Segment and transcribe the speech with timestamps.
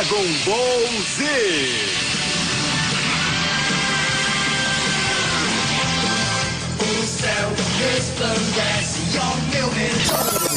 [0.00, 1.24] Dragon Ball Z.
[6.80, 10.49] O céu resplandece ao meu redor.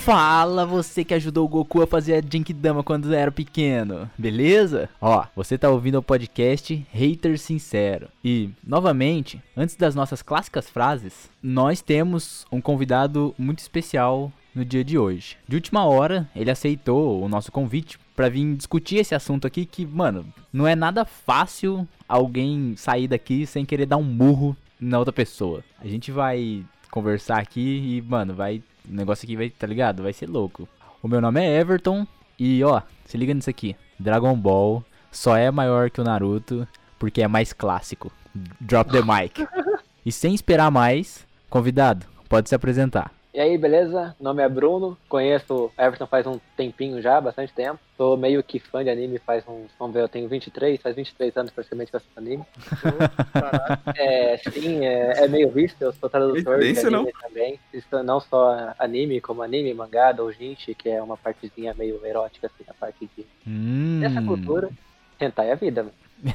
[0.00, 4.88] Fala você que ajudou o Goku a fazer a Genkidama quando era pequeno, beleza?
[4.98, 8.08] Ó, você tá ouvindo o podcast Hater Sincero.
[8.24, 14.82] E, novamente, antes das nossas clássicas frases, nós temos um convidado muito especial no dia
[14.82, 15.36] de hoje.
[15.46, 19.84] De última hora, ele aceitou o nosso convite pra vir discutir esse assunto aqui que,
[19.84, 25.12] mano, não é nada fácil alguém sair daqui sem querer dar um murro na outra
[25.12, 25.62] pessoa.
[25.78, 30.02] A gente vai conversar aqui e, mano, vai o negócio aqui vai, tá ligado?
[30.02, 30.68] Vai ser louco.
[31.02, 32.06] O meu nome é Everton
[32.38, 33.76] e ó, se liga nisso aqui.
[33.98, 36.66] Dragon Ball só é maior que o Naruto
[36.98, 38.12] porque é mais clássico.
[38.60, 39.46] Drop the mic.
[40.04, 43.12] e sem esperar mais, convidado, pode se apresentar.
[43.32, 44.16] E aí, beleza?
[44.18, 47.78] Meu nome é Bruno, conheço o Everton faz um tempinho já, bastante tempo.
[47.96, 51.36] Sou meio que fã de anime faz uns, vamos ver, eu tenho 23, faz 23
[51.36, 52.44] anos praticamente que eu assisto anime.
[53.96, 57.60] é, sim, é, é meio visto, eu sou tradutor de anime também.
[57.72, 62.64] Isso não só anime, como anime, mangá, doujinshi, que é uma partezinha meio erótica, assim,
[62.68, 63.98] a parte de, Hum.
[64.00, 64.70] dessa cultura.
[65.20, 65.94] Hentai é a vida, mano.
[66.22, 66.34] Me.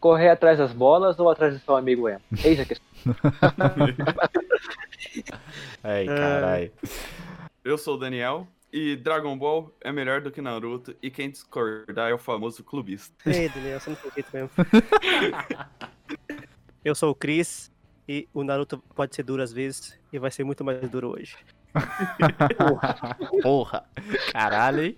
[0.00, 2.20] Correr atrás das bolas ou atrás do seu amigo emo?
[2.44, 2.86] Eis a questão.
[5.82, 6.72] Ai, caralho.
[7.64, 12.10] Eu sou o Daniel e Dragon Ball é melhor do que Naruto e quem discordar
[12.10, 13.14] é o famoso clubista.
[13.28, 14.50] Ei, Daniel, você não tem jeito mesmo.
[16.84, 17.70] Eu sou o Chris
[18.08, 21.36] e o Naruto pode ser duro às vezes e vai ser muito mais duro hoje.
[23.42, 23.84] Porra.
[24.32, 24.96] Caralho, hein?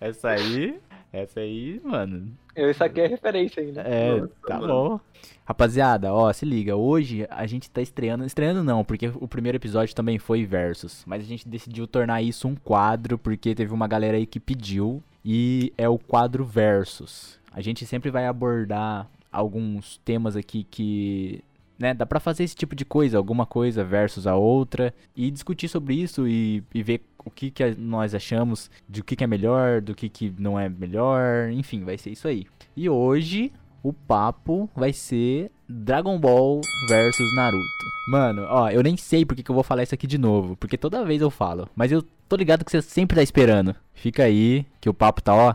[0.00, 0.78] Essa aí,
[1.12, 3.80] essa aí, mano, Eu saquei a referência ainda.
[3.82, 4.68] É, Nossa, tá mano.
[4.68, 5.00] bom.
[5.44, 6.76] Rapaziada, ó, se liga.
[6.76, 8.24] Hoje a gente tá estreando.
[8.24, 11.02] Estreando não, porque o primeiro episódio também foi versus.
[11.06, 15.02] Mas a gente decidiu tornar isso um quadro, porque teve uma galera aí que pediu.
[15.24, 17.38] E é o quadro versus.
[17.52, 21.42] A gente sempre vai abordar alguns temas aqui que.
[21.80, 25.66] Né, dá pra fazer esse tipo de coisa, alguma coisa versus a outra, e discutir
[25.66, 29.26] sobre isso e, e ver o que, que nós achamos, de o que, que é
[29.26, 32.46] melhor, do que, que não é melhor, enfim, vai ser isso aí.
[32.76, 33.50] E hoje
[33.82, 37.64] o papo vai ser Dragon Ball versus Naruto.
[38.08, 40.76] Mano, ó, eu nem sei porque que eu vou falar isso aqui de novo, porque
[40.76, 43.74] toda vez eu falo, mas eu tô ligado que você sempre tá esperando.
[43.94, 45.54] Fica aí, que o papo tá, ó,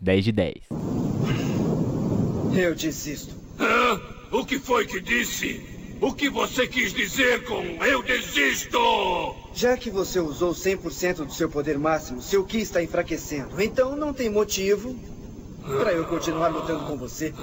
[0.00, 0.54] 10 de 10.
[2.54, 3.34] Eu desisto.
[3.58, 4.21] Hã?
[4.32, 5.60] O que foi que disse?
[6.00, 8.78] O que você quis dizer com eu desisto?
[9.52, 13.60] Já que você usou 100% do seu poder máximo, seu Ki está enfraquecendo.
[13.62, 14.96] Então não tem motivo
[15.62, 17.34] para eu continuar lutando com você.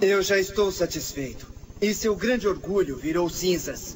[0.00, 1.46] Eu já estou satisfeito.
[1.80, 3.94] E seu grande orgulho virou cinzas.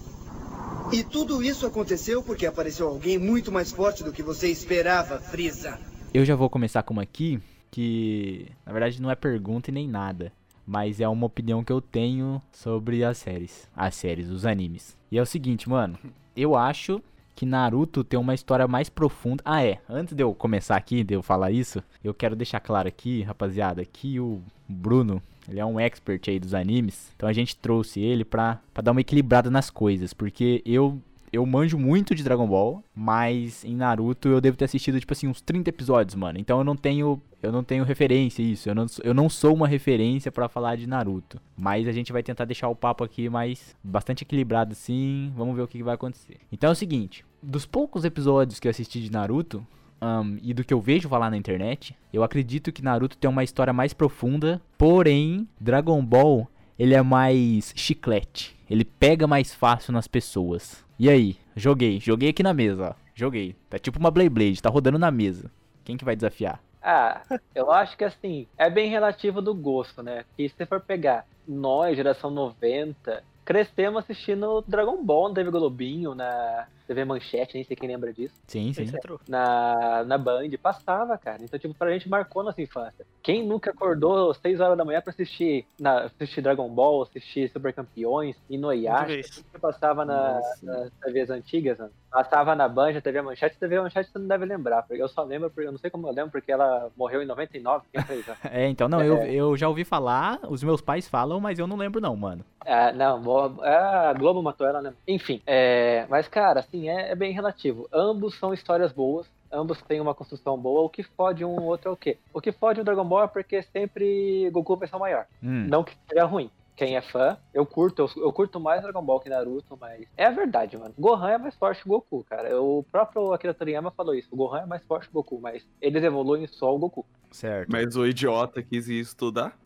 [0.92, 5.80] E tudo isso aconteceu porque apareceu alguém muito mais forte do que você esperava, Frieza.
[6.12, 7.40] Eu já vou começar com uma aqui
[7.70, 10.30] que, na verdade, não é pergunta e nem nada,
[10.66, 14.96] mas é uma opinião que eu tenho sobre as séries, as séries, os animes.
[15.10, 15.98] E é o seguinte, mano,
[16.36, 17.02] eu acho
[17.34, 19.42] que Naruto tem uma história mais profunda.
[19.46, 22.86] Ah, é, antes de eu começar aqui, de eu falar isso, eu quero deixar claro
[22.86, 27.56] aqui, rapaziada, que o Bruno, ele é um expert aí dos animes, então a gente
[27.56, 31.00] trouxe ele pra, pra dar uma equilibrada nas coisas, porque eu
[31.32, 35.26] eu manjo muito de Dragon Ball, mas em Naruto eu devo ter assistido, tipo assim,
[35.28, 36.38] uns 30 episódios, mano.
[36.38, 37.20] Então eu não tenho.
[37.42, 38.68] Eu não tenho referência isso.
[38.68, 41.40] Eu não, sou- eu não sou uma referência pra falar de Naruto.
[41.56, 45.32] Mas a gente vai tentar deixar o papo aqui mais bastante equilibrado assim.
[45.34, 46.36] Vamos ver o que que vai acontecer.
[46.52, 49.66] Então é o seguinte: dos poucos episódios que eu assisti de Naruto.
[50.02, 53.44] ahn, e do que eu vejo falar na internet, eu acredito que Naruto tem uma
[53.44, 56.46] história mais profunda, porém, Dragon Ball
[56.78, 58.56] ele é mais chiclete.
[58.68, 60.82] Ele pega mais fácil nas pessoas.
[61.00, 61.38] E aí?
[61.56, 61.98] Joguei.
[61.98, 62.94] Joguei aqui na mesa, ó.
[63.14, 63.56] Joguei.
[63.70, 65.50] Tá tipo uma Blade Blade, tá rodando na mesa.
[65.82, 66.62] Quem que vai desafiar?
[66.82, 67.22] Ah,
[67.54, 70.26] eu acho que assim, é bem relativo do gosto, né?
[70.36, 76.66] Que se você for pegar nós, geração 90, crescemos assistindo Dragon Ball TV Globinho, na
[76.90, 78.34] TV Manchete, nem sei quem lembra disso.
[78.48, 78.90] Sim, sim.
[78.92, 79.16] É true.
[79.28, 81.38] Na, na Band, passava, cara.
[81.40, 83.06] Então, tipo, pra gente marcou nossa infância.
[83.22, 87.72] Quem nunca acordou 6 horas da manhã pra assistir, na, assistir Dragon Ball, assistir Super
[87.72, 89.44] Campeões, e no Yasha, vez.
[89.52, 91.92] que passava na, nas TVs antigas, mano.
[92.10, 95.48] Passava na Band, TV Manchete, TV Manchete você não deve lembrar, porque eu só lembro,
[95.48, 98.36] porque eu não sei como eu lembro, porque ela morreu em 99, quem fez, né?
[98.50, 99.32] É, então, não, eu, É.
[99.32, 102.44] eu já ouvi falar, os meus pais falam, mas eu não lembro não, mano.
[102.64, 103.22] É, não,
[103.64, 104.92] é, a Globo matou ela, né?
[105.06, 107.88] Enfim, é, mas cara, assim, é, é bem relativo.
[107.92, 109.26] Ambos são histórias boas.
[109.52, 110.82] ambos têm uma construção boa.
[110.82, 112.18] O que fode um outro é o quê?
[112.32, 115.26] O que fode o Dragon Ball é porque sempre Goku vai ser o maior.
[115.42, 115.66] Hum.
[115.68, 116.50] Não que seja ruim.
[116.80, 120.24] Quem é fã, eu curto, eu, eu curto mais Dragon Ball que Naruto, mas é
[120.24, 120.94] a verdade, mano.
[120.98, 122.58] Gohan é mais forte que o Goku, cara.
[122.58, 124.28] O próprio Akira Toriyama falou isso.
[124.30, 127.04] O Gohan é mais forte que o Goku, mas eles evoluem só o Goku.
[127.30, 127.68] Certo.
[127.70, 129.58] Mas o idiota quis ir estudar.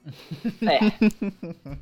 [0.62, 0.80] É,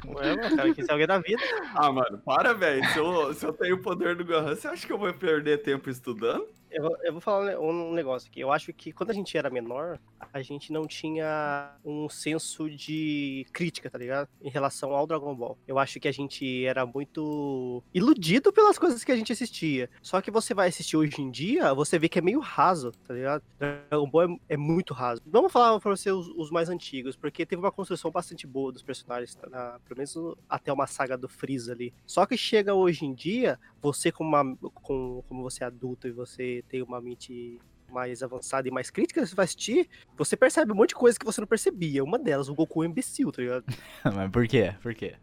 [0.06, 1.42] Ué, mano, cara, quis ser alguém da vida.
[1.74, 2.84] Ah, mano, para, velho.
[2.90, 5.62] Se eu, se eu tenho o poder do Gohan, você acha que eu vou perder
[5.62, 6.46] tempo estudando?
[6.72, 8.40] Eu, eu vou falar um negócio aqui.
[8.40, 9.98] Eu acho que quando a gente era menor,
[10.32, 14.28] a gente não tinha um senso de crítica, tá ligado?
[14.40, 15.58] Em relação ao Dragon Ball.
[15.66, 19.90] Eu acho que a gente era muito iludido pelas coisas que a gente assistia.
[20.00, 23.14] Só que você vai assistir hoje em dia, você vê que é meio raso, tá
[23.14, 23.42] ligado?
[23.58, 25.20] Dragon Ball é, é muito raso.
[25.26, 28.82] Vamos falar pra você os, os mais antigos, porque teve uma construção bastante boa dos
[28.82, 29.48] personagens, tá?
[29.48, 30.14] na- pelo menos
[30.48, 31.92] até uma saga do Freeza ali.
[32.06, 36.12] Só que chega hoje em dia, você como, uma, com, como você é adulto e
[36.12, 39.86] você tem uma mente mais avançada e mais crítica, você vai assistir,
[40.16, 42.02] você percebe um monte de coisa que você não percebia.
[42.02, 43.64] Uma delas, o Goku é um imbecil, tá ligado?
[44.16, 44.74] Mas por quê?
[44.80, 45.16] Por quê?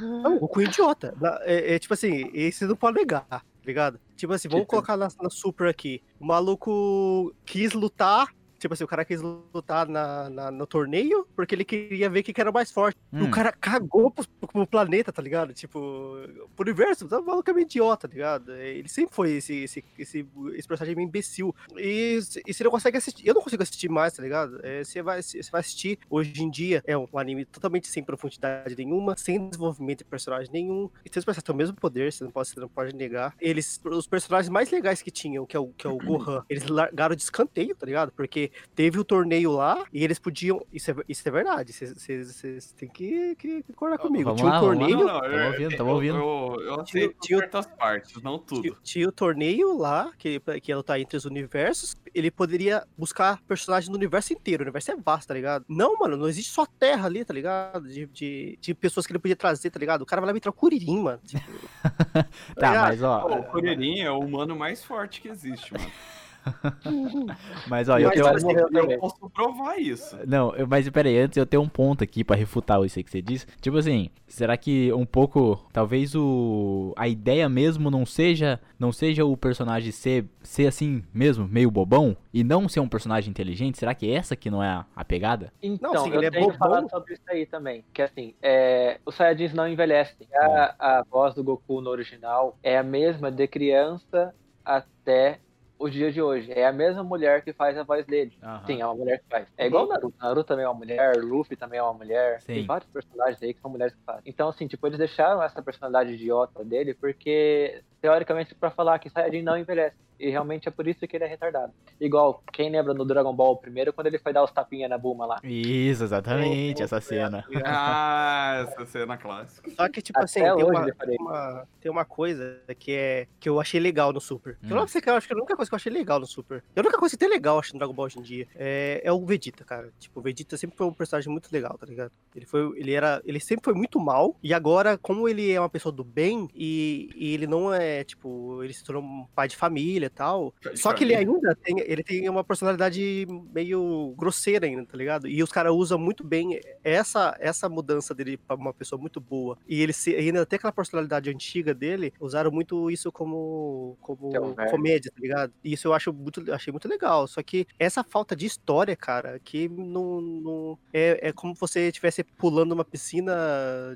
[0.00, 1.14] Não, o Goku é idiota.
[1.40, 3.98] É, é tipo assim, esse não pode negar, tá ligado?
[4.14, 6.00] Tipo assim, vamos Tipo- colocar na, na Super aqui.
[6.20, 8.32] O maluco quis lutar.
[8.62, 12.32] Tipo assim, o cara quis lutar na, na- no torneio porque ele queria ver quem
[12.32, 12.96] que era mais forte.
[13.12, 13.24] Hum.
[13.24, 15.52] O cara cagou pro, pro planeta, tá ligado?
[15.52, 16.16] Tipo,
[16.54, 18.52] pro universo, tá malucamente idiota, tá ligado?
[18.54, 21.52] Ele sempre foi esse, esse, esse, esse personagem meio imbecil.
[21.76, 23.26] E, e você não consegue assistir.
[23.26, 24.60] Eu não consigo assistir mais, tá ligado?
[24.62, 26.84] É, você, vai, você vai assistir hoje em dia.
[26.86, 30.88] É um anime totalmente sem profundidade nenhuma, sem desenvolvimento de personagem nenhum.
[31.04, 33.34] E seus personagens têm o mesmo poder, você não pode, você não pode negar.
[33.40, 36.64] Eles, os personagens mais legais que tinham, que é o, que é o Gohan, eles
[36.68, 38.12] largaram de escanteio, tá ligado?
[38.12, 40.64] Porque teve o torneio lá e eles podiam.
[40.72, 41.72] Isso é, isso é verdade.
[41.72, 44.24] Vocês- têm que, que concordar comigo.
[44.24, 44.68] Vamos Tinha lá, um lá.
[44.68, 44.96] torneio.
[44.98, 46.16] Não, não, Tamo eu- ouvindo, tamo eu- ouvindo.
[46.16, 48.62] Eu, eu aceito Tio- certas partes, não tudo.
[48.62, 51.96] Tinha, tinha o torneio lá, que, que ia lutar entre os universos.
[52.14, 54.62] Ele poderia buscar personagens no universo inteiro.
[54.62, 55.64] O universo é vasto, tá ligado?
[55.68, 57.88] Não, mano, não existe só terra ali, tá ligado?
[57.88, 60.02] De, de, de pessoas que ele podia trazer, tá ligado?
[60.02, 61.20] O cara vai lá me entrar o Kuririn, mano.
[61.24, 61.42] Tipo,
[62.56, 62.88] Tá, ligado?
[62.88, 63.20] mas ó.
[63.20, 65.90] Pô, o Kuririn é o humano mais forte que existe, mano.
[67.66, 68.58] Mas ó, eu Mas tenho.
[68.58, 68.98] Eu também.
[68.98, 70.16] posso provar isso.
[70.26, 73.10] Não, eu- mas peraí, antes eu tenho um ponto aqui pra refutar isso aí que
[73.10, 73.46] você disse.
[73.60, 79.24] Tipo assim, será que um pouco, talvez o a ideia mesmo não seja, não seja
[79.24, 83.78] o personagem ser ser assim mesmo, meio bobão e não ser um personagem inteligente?
[83.78, 85.52] Será que essa que não é a, a pegada?
[85.62, 86.58] Então, Não, sim, eu ele é tenho bobão.
[86.58, 87.84] falado sobre isso aí também.
[87.92, 90.26] Que assim, é, os Saiyajins não envelhecem.
[90.34, 94.34] A, a voz do Goku no original é a mesma de criança
[94.64, 95.40] até
[95.82, 96.52] os dias de hoje.
[96.52, 98.32] É a mesma mulher que faz a voz dele.
[98.42, 98.66] Aham.
[98.66, 99.48] Sim, é uma mulher que faz.
[99.56, 100.14] É igual o Naruto.
[100.20, 102.40] Naruto também é uma mulher, Luffy também é uma mulher.
[102.40, 102.54] Sim.
[102.54, 104.22] Tem vários personagens aí que são mulheres que fazem.
[104.26, 109.42] Então, assim, tipo, eles deixaram essa personalidade idiota dele porque, teoricamente, pra falar que Saiyajin
[109.42, 109.96] não envelhece.
[110.22, 111.72] E realmente é por isso que ele é retardado.
[112.00, 115.26] Igual, quem lembra no Dragon Ball primeiro, quando ele foi dar os tapinhas na Bulma
[115.26, 115.40] lá.
[115.42, 117.44] Isso, exatamente, essa cena.
[117.64, 119.70] Ah, essa cena clássica.
[119.70, 120.86] Só que, tipo Até assim, tem uma,
[121.18, 124.58] uma, tem uma coisa que é que eu achei legal no Super.
[124.62, 124.68] Hum.
[124.68, 126.26] Eu não sei que eu acho que a única coisa que eu achei legal no
[126.26, 126.62] Super.
[126.74, 129.00] E a única coisa que tem legal, acho, no Dragon Ball hoje em dia é,
[129.02, 129.90] é o Vegeta, cara.
[129.98, 132.12] Tipo, o Vegeta sempre foi um personagem muito legal, tá ligado?
[132.34, 132.78] Ele foi.
[132.78, 133.22] Ele era.
[133.24, 134.36] Ele sempre foi muito mal.
[134.42, 138.62] E agora, como ele é uma pessoa do bem, e, e ele não é, tipo,
[138.62, 140.54] ele se tornou um pai de família e tal.
[140.60, 145.28] De Só que ele ainda tem, ele tem uma personalidade meio grosseira ainda, tá ligado?
[145.28, 149.58] E os caras usam muito bem essa, essa mudança dele pra uma pessoa muito boa.
[149.68, 154.40] E ele se, ainda tem aquela personalidade antiga dele, usaram muito isso como, como é
[154.40, 154.70] um verbo.
[154.70, 155.52] comédia, tá ligado?
[155.62, 157.26] E isso eu acho muito, achei muito legal.
[157.26, 162.24] Só que essa falta de história, cara, que não, não é, é como você estivesse
[162.24, 163.32] pulando uma piscina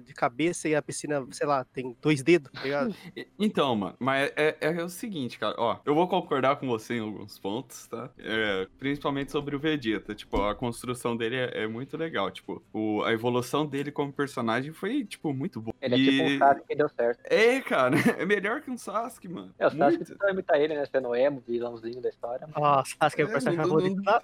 [0.05, 2.95] de cabeça e a piscina, sei lá, tem dois dedos, tá ligado?
[3.39, 7.01] Então, mano, mas é, é o seguinte, cara, ó, eu vou concordar com você em
[7.01, 8.11] alguns pontos, tá?
[8.19, 13.03] É, principalmente sobre o Vegeta, tipo, a construção dele é, é muito legal, tipo, o,
[13.05, 15.75] a evolução dele como personagem foi, tipo, muito boa.
[15.81, 17.21] Ele é tipo um E- Sasuke que deu certo.
[17.25, 19.53] É, cara, é melhor que um Sasuke, mano.
[19.59, 20.05] É, o Sasuke Muito.
[20.13, 20.85] tentou imitar ele, né?
[20.87, 22.47] Sendo emo, vilãozinho da história.
[22.47, 24.21] mas- Nossa, acho que é o É, personagem favorito da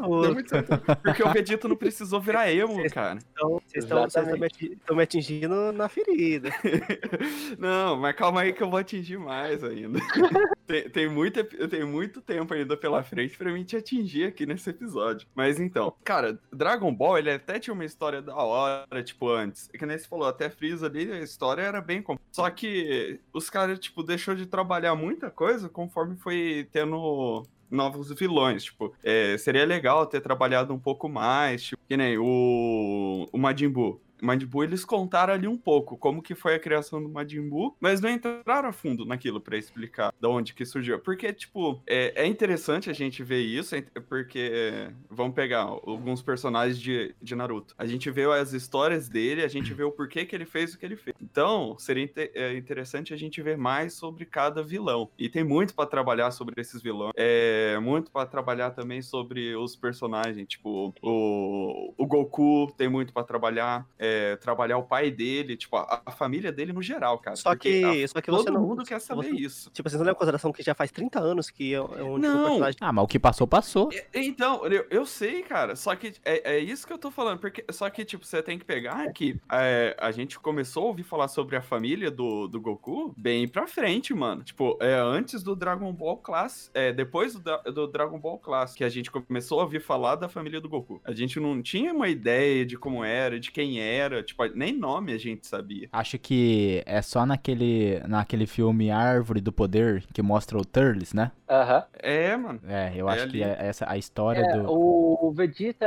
[0.48, 0.96] certo.
[1.02, 3.18] Porque o Vegeta não precisou virar emo, Vocês- cara.
[3.32, 6.50] Então, vocês estão me atingindo na ferida.
[7.58, 9.98] Não, mas calma aí que eu vou atingir mais ainda.
[10.66, 14.70] tem, tem, muito, tem muito tempo ainda pela frente pra mim te atingir aqui nesse
[14.70, 15.26] episódio.
[15.34, 19.68] Mas então, cara, Dragon Ball, ele até tinha uma história da hora, tipo, antes.
[19.72, 22.04] É Que nem você falou, até Freeza ali, a história era bem...
[22.30, 28.64] Só que os caras, tipo, deixou de trabalhar muita coisa conforme foi tendo novos vilões,
[28.64, 33.68] tipo, é, seria legal ter trabalhado um pouco mais, tipo, que nem o, o Majin
[33.70, 34.00] Buu.
[34.22, 37.76] Majin Buu, eles contaram ali um pouco como que foi a criação do Majin Buu,
[37.80, 40.98] mas não entraram a fundo naquilo pra explicar de onde que surgiu.
[41.00, 46.78] Porque, tipo, é, é interessante a gente ver isso, é- porque vamos pegar alguns personagens
[46.78, 47.74] de, de Naruto.
[47.76, 50.78] A gente vê as histórias dele, a gente vê o porquê que ele fez o
[50.78, 51.16] que ele fez.
[51.20, 55.08] Então, seria é, interessante a gente ver mais sobre cada vilão.
[55.18, 57.12] E tem muito pra trabalhar sobre esses vilões.
[57.16, 63.24] É muito pra trabalhar também sobre os personagens, tipo, o, o Goku tem muito pra
[63.24, 67.36] trabalhar, é, trabalhar o pai dele, tipo, a, a família dele no geral, cara.
[67.36, 68.60] Só que, a- só que todo você não.
[68.60, 69.70] mundo quer saber você- isso.
[69.70, 72.26] Tipo, vocês não levam em consideração que já faz 30 anos que é, é onde
[72.26, 72.42] Não.
[72.42, 72.78] o personagem.
[72.80, 73.90] Ah, mas o que passou, passou.
[73.92, 75.74] É, Então, eu, eu sei, cara.
[75.76, 77.38] Só que é, é isso que eu tô falando.
[77.38, 81.02] Porque, só que, tipo, você tem que pegar que é, a gente começou a ouvir
[81.02, 84.42] falar sobre a família do, do Goku bem pra frente, mano.
[84.42, 86.70] Tipo, é antes do Dragon Ball Class.
[86.74, 90.28] É, depois do, do Dragon Ball Class, que a gente começou a ouvir falar da
[90.28, 91.00] família do Goku.
[91.04, 94.01] A gente não tinha uma ideia de como era, de quem era.
[94.22, 95.88] Tipo, nem nome a gente sabia.
[95.92, 101.32] Acho que é só naquele, naquele filme Árvore do Poder que mostra o Turles, né?
[101.52, 101.84] Aham.
[101.94, 102.60] É, mano.
[102.66, 103.42] É, eu É acho que ali.
[103.42, 104.70] é essa a história É, do.
[104.72, 105.86] o, o Vegeta,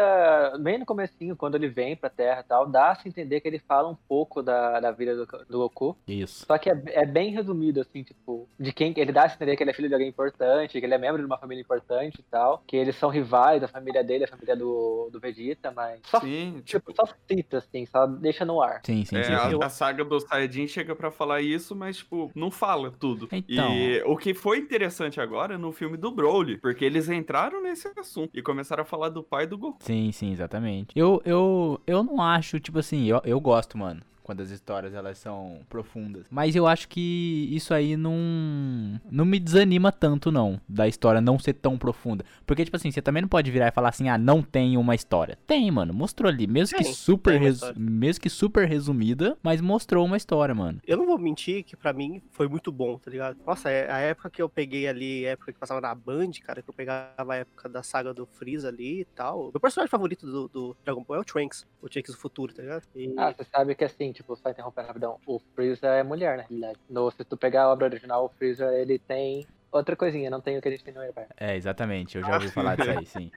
[0.59, 3.47] bem no comecinho, quando ele vem pra Terra e tal, dá a se entender que
[3.47, 5.97] ele fala um pouco da, da vida do, do Goku.
[6.07, 6.45] Isso.
[6.45, 9.55] Só que é, é bem resumido, assim, tipo, de quem ele dá a se entender
[9.57, 12.19] que ele é filho de alguém importante, que ele é membro de uma família importante
[12.19, 15.99] e tal, que eles são rivais, a família dele, a família do, do Vegeta, mas
[16.05, 16.91] só, Sim, tipo.
[16.91, 18.81] tipo, só cita, assim, só deixa no ar.
[18.85, 19.33] Sim, sim, É, sim.
[19.33, 19.57] a, sim.
[19.63, 23.27] a saga do Saiyajin chega pra falar isso, mas, tipo, não fala tudo.
[23.31, 23.73] Então.
[23.75, 28.31] E o que foi interessante agora no filme do Broly, porque eles entraram nesse assunto
[28.33, 29.77] e começaram a falar do pai do Goku.
[29.81, 30.87] Sim, sim, exatamente.
[30.95, 34.01] Eu, eu, eu não acho, tipo assim, eu, eu gosto, mano.
[34.25, 36.25] Quando as histórias elas são profundas.
[36.31, 38.99] Mas eu acho que isso aí não.
[39.11, 40.59] Não me desanima tanto, não.
[40.67, 42.25] Da história não ser tão profunda.
[42.43, 44.95] Porque, tipo assim, você também não pode virar e falar assim, ah, não tem uma
[44.95, 45.37] história.
[45.45, 45.93] Tem, mano.
[45.93, 46.47] Mostrou ali.
[46.47, 47.39] Mesmo que Tem, super.
[47.39, 47.75] resu- história.
[47.79, 50.81] Mesmo que super resumida, mas mostrou uma história, mano.
[50.87, 53.37] Eu não vou mentir que pra mim foi muito bom, tá ligado?
[53.45, 56.63] Nossa, é a época que eu peguei ali, a época que passava na Band, cara,
[56.63, 59.51] que eu pegava a época da saga do Freeza ali e tal.
[59.51, 62.63] Meu personagem favorito do, do Dragon Ball é o Trunks, o Trunks do futuro, tá
[62.63, 62.83] ligado?
[62.95, 66.43] E- Ah, você sabe que assim, tipo, só interrompendo rapidão, o Freeza é mulher, na
[66.43, 66.79] realidade.
[66.89, 70.57] No, se tu pegar a obra original, o Freeza, ele tem outra coisinha, não tem
[70.57, 71.27] o que a gente tem no Airfire.
[71.37, 72.17] É, exatamente.
[72.17, 73.31] Eu já ouvi falar disso aí, sim.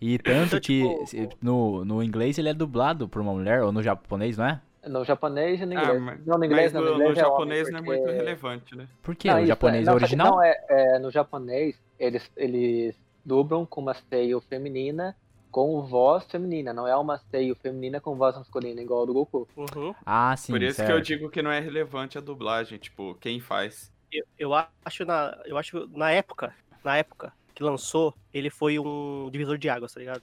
[0.00, 3.70] E tanto Então, que tipo, no, no inglês ele é dublado por uma mulher, ou
[3.70, 4.60] no japonês, não é?
[4.86, 6.00] No japonês e no Ah, inglês.
[6.02, 7.82] mas- não, no inglês mas não, no, no inglês no é japonês homem, não é
[7.84, 8.88] porque- muito relevante, né?
[9.02, 9.28] Por quê?
[9.28, 10.30] Não, o isso, japonês não, é que original?
[10.30, 15.14] Não, é, é, no japonês, eles, eles dublam com uma seio feminina
[15.58, 19.48] com voz feminina, não é uma seio feminina com voz masculina, igual a do Goku.
[19.56, 19.92] Uhum.
[20.06, 20.86] Ah, sim, Por isso certo.
[20.86, 23.92] que eu digo que não é relevante a dublagem, tipo, quem faz.
[24.12, 29.28] Eu, eu acho na, eu acho na época, na época que lançou, ele foi um
[29.32, 30.22] divisor de águas, tá ligado?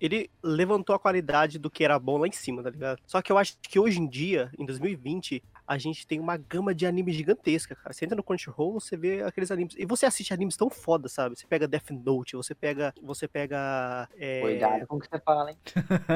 [0.00, 3.00] Ele levantou a qualidade do que era bom lá em cima, tá ligado?
[3.08, 6.74] Só que eu acho que hoje em dia, em 2020, a gente tem uma gama
[6.74, 7.92] de animes gigantesca, cara.
[7.92, 9.74] Você entra no Crunchyroll, você vê aqueles animes.
[9.76, 11.36] E você assiste animes tão foda, sabe?
[11.36, 12.94] Você pega Death Note, você pega.
[13.02, 14.08] Você pega.
[14.16, 15.58] é, Cuidado com o que você fala, hein?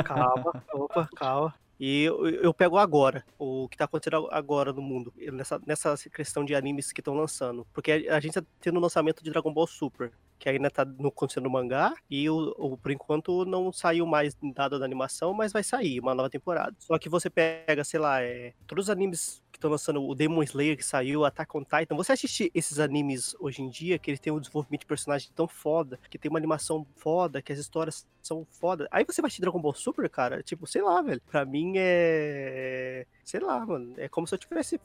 [0.05, 1.55] Calma, opa, calma.
[1.81, 6.45] E eu, eu pego agora, o que tá acontecendo agora no mundo, nessa, nessa questão
[6.45, 7.67] de animes que estão lançando.
[7.73, 11.09] Porque a, gente tá tendo o lançamento de Dragon Ball Super, que ainda tá no,
[11.09, 15.53] acontecendo no mangá, e o, o- por enquanto não saiu mais dado da animação, mas
[15.53, 16.77] vai sair uma nova temporada.
[16.79, 20.77] Só que você pega, sei lá, é, todos os animes estão lançando, o Demon Slayer
[20.77, 24.33] que saiu, Attack on Titan, você assiste esses animes hoje em dia, que eles têm
[24.33, 28.47] um desenvolvimento de personagem tão foda, que tem uma animação foda, que as histórias são
[28.51, 28.89] foda.
[28.91, 31.21] Aí você vai assistir Dragon Ball Super, cara, tipo, sei lá, velho.
[31.31, 33.07] Pra mim é.
[33.31, 33.93] Sei lá, mano.
[33.97, 34.81] É como se eu tivesse.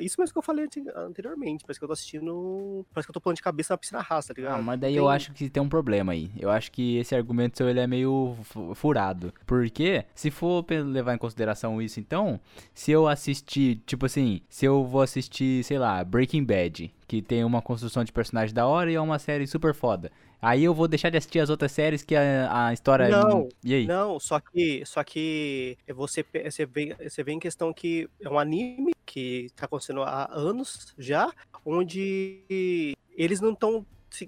[0.00, 1.62] Isso mesmo que eu falei ante- anteriormente.
[1.64, 2.84] Parece que eu tô assistindo.
[2.92, 4.58] Parece que eu tô pulando de cabeça na piscina rasa, tá ligado?
[4.58, 6.28] Ah, mas daí Tem- eu acho que tem um problema aí.
[6.36, 9.32] Eu acho que esse argumento seu ele é meio fu- furado.
[9.46, 12.40] Porque, se for levar em consideração isso, então,
[12.74, 17.44] se eu assistir, tipo assim, se eu vou assistir, sei lá, Breaking Bad, que tem
[17.44, 20.10] uma construção de personagem da hora e é uma série super foda.
[20.44, 23.08] Aí eu vou deixar de assistir as outras séries que a, a história.
[23.08, 23.86] Não, E aí?
[23.86, 28.28] Não, só que, só que você, pe- você, vê, você vê em questão que é
[28.28, 31.30] um anime que tá acontecendo há anos já,
[31.64, 33.86] onde eles não estão.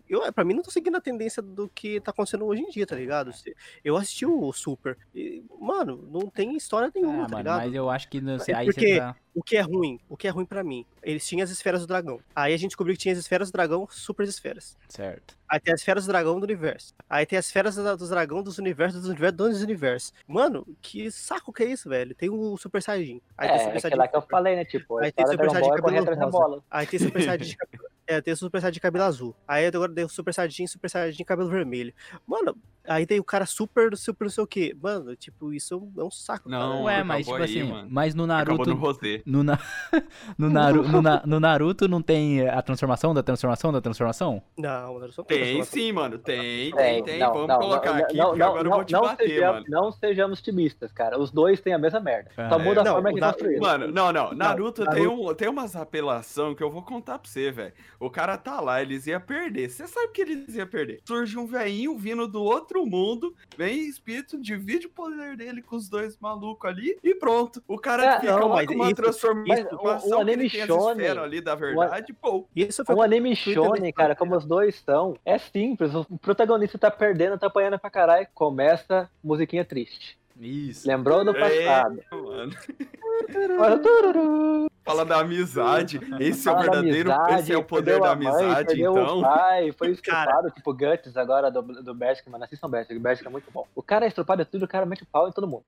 [0.08, 2.86] Eu, pra mim, não tô seguindo a tendência do que tá acontecendo hoje em dia,
[2.86, 3.32] tá ligado?
[3.32, 4.96] Se- Eu assisti o Super.
[5.14, 7.58] E, mano, não tem história nenhuma, Ah, tá mano, ligado?
[7.64, 9.16] mas eu acho que não, É aí porque- você tá.
[9.36, 10.00] O que é ruim?
[10.08, 10.86] O que é ruim pra mim?
[11.02, 12.18] Eles tinham as esferas do dragão.
[12.34, 14.78] Aí a gente descobriu que tinha as esferas do dragão, super esferas.
[14.88, 15.36] Certo.
[15.46, 16.94] Aí tem as esferas do dragão do universo.
[17.08, 20.14] Aí tem as esferas dos dragão dos universos, dos universos, dos universos.
[20.26, 22.14] Mano, que saco que é isso, velho?
[22.14, 23.20] Tem o Super Saiyajin.
[23.36, 24.30] Aí tem o É, Super é Saiyajin lá que eu Super.
[24.36, 24.64] falei, né?
[24.64, 26.38] Tipo, Aí tem Super Saiyajin é cabelo atrás da rosa.
[26.38, 26.64] bola.
[26.70, 27.84] Aí tem Super Saiyajin de cabelo...
[28.06, 29.34] É, tem o Super Saiyajin de cabelo azul.
[29.46, 31.92] Aí agora tem o Super Saiyajin Super Saiyajin de cabelo vermelho.
[32.26, 32.56] Mano,
[32.88, 34.76] Aí tem o cara super, super não sei o quê.
[34.80, 36.48] Mano, tipo, isso é um saco.
[36.48, 36.82] Não, cara.
[36.84, 37.88] Ué, mas tipo acabou aí, assim, mano.
[37.90, 38.70] mas no Acabou Naruto.
[38.70, 39.22] no rosé.
[39.26, 39.58] No, na...
[40.38, 40.88] no, Naru...
[40.88, 44.42] no, Na- no Naruto não tem a transformação da transformação da transformação?
[44.58, 46.18] Não, não só Tem sim, mano.
[46.18, 47.18] Tem, tem, Tem, tem.
[47.18, 49.28] não, Vamos não, colocar não, aqui, não, porque não, agora eu vou te não bater,
[49.28, 49.66] sejamos, mano.
[49.68, 51.18] não sejamos timistas, cara.
[51.18, 52.30] Os dois têm a mesma merda.
[52.36, 52.62] Ah, Só é.
[52.62, 53.60] muda a Não, forma o que construíram.
[53.62, 54.32] Mano, não, não.
[54.34, 57.72] Naruto, Naruto- Tem, um, tem umas apelação que eu vou contar pra você, velho.
[58.00, 59.68] O cara tá lá, eles iam perder.
[59.70, 61.00] Você sabe que eles iam perder.
[61.06, 65.88] Surge um velhinho vindo do outro mundo, vem espírito, divide o poder dele com os
[65.88, 67.62] dois malucos ali e pronto.
[67.68, 70.32] O cara É, fica não, lá mas com uma isso- transformação o- o que anime
[70.44, 72.46] ele tem as shonen- ali da verdade, pô.
[72.54, 74.16] Isso foi Um anime shonen, cara, cara.
[74.16, 75.94] como os dois são, é simples.
[75.94, 78.26] O protagonista tá perdendo, tá apanhando pra caralho.
[78.34, 80.18] Começa musiquinha triste.
[80.38, 80.86] Isso.
[80.86, 81.98] Lembrou do passado.
[82.10, 82.52] É, mano.
[84.84, 86.00] Fala da amizade.
[86.20, 87.12] Esse é o Fala da verdadeiro.
[87.12, 89.18] amizade, esse é o poder da a mãe, amizade, perdeu então.
[89.18, 90.30] O pai, foi Cara.
[90.30, 92.44] estrupado, tipo Guts agora do, do Berserk, mano.
[92.44, 93.66] Assistam Berserk, Berserk é muito bom.
[93.74, 95.64] O cara é estrupado de tudo, o cara mete o pau em todo mundo.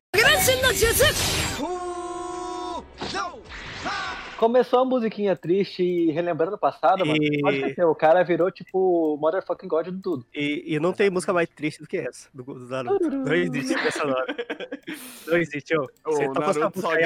[4.39, 7.19] Começou a musiquinha triste e relembrando o passado, mano.
[7.23, 10.25] E- Pode o cara virou tipo motherfucking god de tudo.
[10.35, 13.11] E, e não tem música mais triste do que essa, do, do Naruto.
[13.11, 14.37] Não existe essa hora.
[15.27, 15.83] Não existe, ó.
[16.07, 17.05] O Você essa música aí,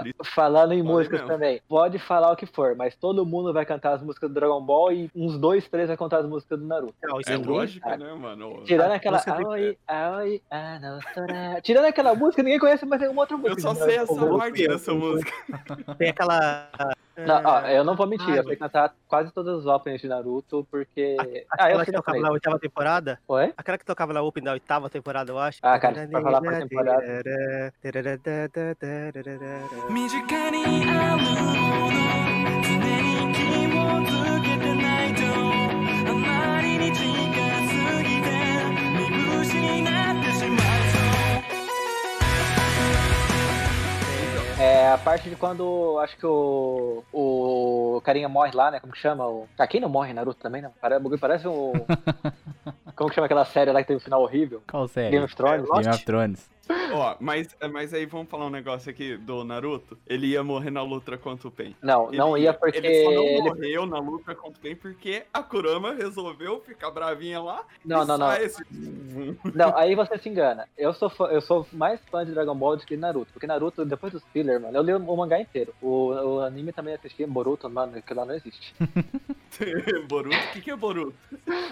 [0.00, 0.16] triste.
[0.34, 1.34] Falando em Falei músicas mesmo.
[1.34, 4.60] também, pode falar o que for, mas todo mundo vai cantar as músicas do Dragon
[4.62, 6.94] Ball e uns dois, três vai cantar as músicas do Naruto.
[7.02, 8.62] Não, isso É é lógico, né, mano?
[8.64, 9.18] Tirando A aquela.
[9.26, 10.42] Aoi, aoi.
[11.62, 13.58] Tirando aquela música, ninguém conhece mais nenhuma outra música.
[13.58, 15.32] Eu só de sei essa Vou- parte dessa música.
[16.05, 16.69] Tem aquela.
[17.17, 20.07] Não, ó, eu não vou mentir, Ai, eu sei cantar quase todas as openings de
[20.07, 21.17] Naruto, porque.
[21.19, 22.21] Ah, eu Aquela sei que tocava também.
[22.23, 23.19] na oitava temporada?
[23.27, 23.53] Oi?
[23.57, 25.59] Aquela que tocava na Open da oitava temporada, eu acho.
[25.61, 27.01] Ah, cara, se for falar por temporada.
[29.89, 33.39] 身近にあるもの常に気
[33.75, 34.09] をつ
[34.41, 35.21] けてないと
[44.96, 47.04] a parte de quando acho que o.
[47.12, 48.80] O carinha morre lá, né?
[48.80, 49.26] Como que chama?
[49.26, 49.46] O...
[49.58, 50.70] Ah, quem não morre Naruto também, não?
[50.80, 51.72] Pare- o bagulho Parece um.
[52.96, 54.62] Como que chama aquela série lá que teve um final horrível?
[54.70, 55.10] Qual série?
[55.10, 55.68] Game of Thrones?
[55.68, 56.50] Game of Thrones.
[56.92, 59.96] Ó, mas, mas aí vamos falar um negócio aqui do Naruto.
[60.06, 61.76] Ele ia morrer na luta contra o Pen.
[61.82, 62.78] Não, não Ele- ia porque.
[62.78, 66.90] Ele só não ele- morreu na luta contra o Pen porque a Kurama resolveu ficar
[66.90, 67.62] bravinha lá.
[67.84, 68.32] Não, e não, não.
[68.34, 68.64] esse-
[69.54, 70.68] Não, aí você se engana.
[70.76, 73.32] Eu sou, fã- eu sou mais fã de Dragon Ball do que Naruto.
[73.32, 75.72] Porque Naruto, depois dos filler, mano, eu li o mangá inteiro.
[75.80, 78.74] O, o anime também assisti, Boruto, mano, que lá não existe.
[80.08, 80.36] Boruto?
[80.36, 81.14] O que, que é Boruto?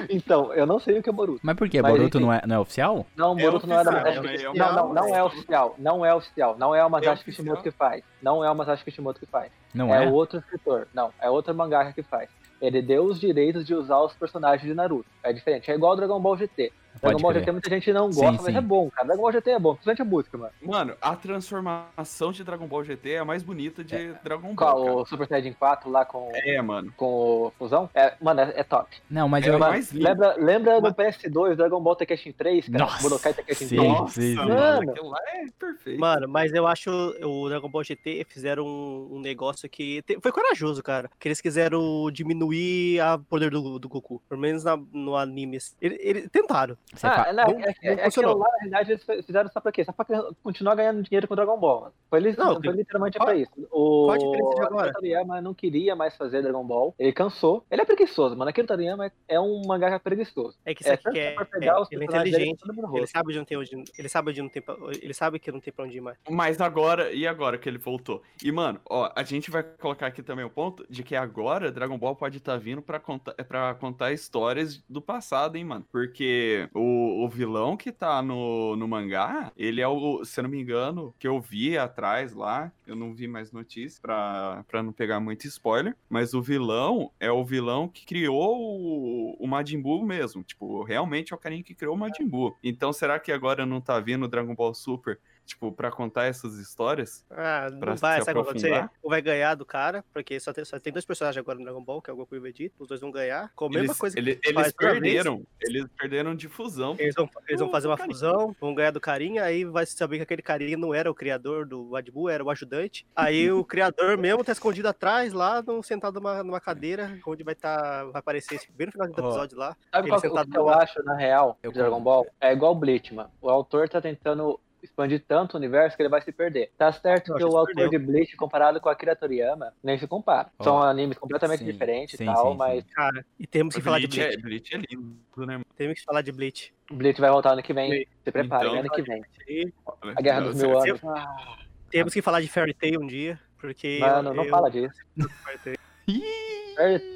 [0.09, 1.41] Então, eu não sei o que é Boruto.
[1.43, 1.83] Mas por que?
[1.83, 2.27] Mas, Boruto enfim.
[2.27, 3.07] não é, não é oficial?
[3.17, 4.29] Não, É Boruto não é da oficial, né?
[4.31, 4.59] É Kishimoto.
[4.59, 5.75] Não, não, não é oficial.
[5.79, 6.57] Não é oficial.
[6.59, 7.37] Não é o Masashi oficial?
[7.37, 8.05] Kishimoto que faz.
[8.23, 9.51] Não é o Masashi Kishimoto que faz.
[9.73, 10.09] Não é, é?
[10.09, 10.89] o outro escritor.
[10.93, 12.29] Não, é outro mangaka que faz.
[12.61, 15.09] Ele deu os direitos de usar os personagens de Naruto.
[15.23, 15.71] É diferente.
[15.71, 16.73] É igual ao Dragon Ball GT.
[17.03, 17.33] Dragon Ball.
[17.35, 18.57] GT muita gente não Sim, gosta, mas sim.
[18.57, 19.07] é bom, cara.
[19.07, 20.53] Dragon Ball GT é bom, principalmente a música, mano.
[20.63, 24.57] Mano, a transformação de Dragon Ball GT é a mais bonita de Dragon Ball.
[24.57, 24.97] Qual, cara.
[24.97, 26.93] o Super Saiyajin 4 lá com, É, mano.
[26.97, 27.07] com
[27.47, 27.89] o Fusão?
[27.95, 28.97] É, mano, é, é top.
[29.11, 29.59] Não, mas É eu.
[29.59, 30.05] mais lindo.
[30.09, 32.79] lembra lembra do PS2, Dragon Ball Tekken 3, cara?
[32.85, 33.67] Nossa, Budokai Tekken sim.
[33.69, 33.83] 3.
[33.83, 34.35] Nossa, sim.
[34.35, 34.55] mano.
[34.55, 34.91] Mano.
[34.91, 36.01] Aquilo lá é perfeito.
[36.01, 40.33] Mano, mas eu acho o Dragon Ball GT fizeram um, um negócio que te- foi
[40.33, 41.11] corajoso, cara.
[41.19, 44.23] Que eles quiseram diminuir o poder do, do Goku.
[44.29, 45.59] Pelo menos na- no anime.
[45.81, 46.77] Eles ele, tentaram.
[46.93, 49.51] Você Ah, fa- não, não- é, é, não é aquilo lá, na realidade, eles fizeram
[49.51, 49.85] só pra quê?
[49.85, 50.05] Só pra
[50.45, 51.93] continuar ganhando dinheiro com o Dragon Ball, mano.
[52.09, 53.51] Foi, li- Não, foi literalmente qual- pra isso.
[53.73, 54.93] O qual a diferença de agora?
[54.93, 56.95] Toriyama não queria mais fazer Dragon Ball.
[56.97, 57.65] Ele cansou.
[57.69, 58.49] Ele é preguiçoso, mano.
[58.49, 60.57] Akira Toriyama é, é um mangaka preguiçoso.
[60.65, 62.61] É que É, sabe tanto que é, pegar os ele é inteligente.
[62.95, 63.85] Ele sabe de não tem onde.
[63.99, 66.17] Ele sabe de não tem pra, Ele sabe que não tem pra onde ir mais.
[66.31, 68.23] Mas agora, e agora que ele voltou?
[68.45, 71.99] E, mano, ó, a gente vai colocar aqui também o ponto de que agora Dragon
[71.99, 75.85] Ball pode estar vindo pra contar, é pra contar histórias do passado, hein, mano?
[75.91, 80.51] Porque o, o vilão que tá no, no mangá, ele é o, se eu não
[80.51, 84.93] me engano, que eu vi atrás lá, eu não vi mais notícias pra, pra não
[84.93, 90.05] pegar muito spoiler, mas o vilão é o vilão que criou o, o Majin Buu
[90.05, 90.43] mesmo.
[90.43, 92.57] Tipo, realmente é o carinha que criou o Majin Buu.
[92.63, 95.21] Então, será que agora não tá vindo o Dragon Ball Super?
[95.47, 97.23] Tipo, pra contar essas histórias?
[97.31, 98.67] Ah, não vai, se sabe o que vai acontecer?
[98.69, 98.91] aprofundar?
[99.03, 101.85] Ou vai ganhar do cara, porque só tem, só tem dois personagens agora no Dragon
[101.85, 102.75] Ball, que é o Goku e o Vegeta.
[102.79, 103.53] Os dois vão ganhar.
[103.55, 105.47] Com a mesma Eles, coisa que ele- eles perderam.
[105.61, 106.97] Eles perderam de fusão.
[106.99, 108.15] Eles vão, eles vão do- fazer do uma carinha.
[108.15, 111.15] fusão, vão ganhar do carinha, aí vai se saber que aquele carinha não era o
[111.15, 113.07] criador do Adbu, era o ajudante.
[113.15, 117.53] Aí o criador mesmo tá escondido atrás, lá, no- sentado numa, numa cadeira, onde vai
[117.53, 118.05] estar.
[118.07, 119.77] vai aparecer esse- bem no final do episódio lá.
[119.93, 120.83] Sabe qual que, o sentado que eu lá.
[120.83, 122.27] acho, na real, Eu de Dragon Ball?
[122.41, 123.31] É igual o Bleach, mano.
[123.43, 126.71] O autor tá tentando expandir tanto o universo que ele vai se perder.
[126.79, 127.91] Tá certo que o autor perdeu.
[127.91, 130.51] de Bleach comparado com a Akira Toriyama nem se compara.
[130.59, 132.91] Ó, São animes completamente sim, diferentes sim, e tal, sim, mas sim.
[132.91, 134.75] Cara, e temos que falar de Bleach é, Bleach.
[134.75, 135.17] É lindo,
[135.47, 135.61] né?
[135.77, 136.73] Temos que falar de Bleach.
[136.93, 137.89] Bleach vai voltar ano que vem.
[137.91, 138.09] Bleach.
[138.25, 139.23] Se prepare, Então, ano que vem.
[139.49, 139.73] E
[140.17, 141.05] A Guerra dos Você- Mil Anos.
[141.05, 141.57] Ah,
[141.91, 143.99] temos que falar de Fairy Tail um dia, porque.
[144.01, 144.95] Mano, eu, não eu- fala disso.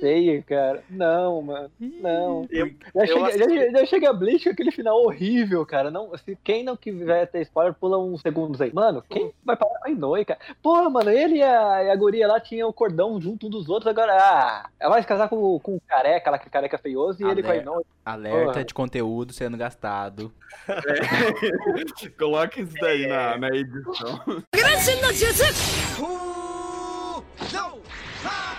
[0.01, 0.85] Tail, cara.
[0.89, 1.71] Não, mano.
[1.81, 2.47] Não.
[2.49, 5.91] Eu- Já eu chega, assisti- já, já chega Bleach com aquele final horrível, cara.
[5.91, 8.73] Não, se quem não quiser ter spoiler, pula uns segundos aí.
[8.73, 10.39] Mano, quem vai parar a Inoue, cara?
[10.63, 13.69] Porra, mano, ele e a, e a guria lá tinham o cordão junto um dos
[13.69, 17.21] outros, agora, ah, ela vai se casar com, com o careca, lá que careca feioso,
[17.27, 17.85] e ele com a Inoue.
[18.05, 18.65] Alerta Porra.
[18.65, 20.33] de conteúdo sendo gastado.
[22.17, 24.21] Coloca isso daí na, na edição.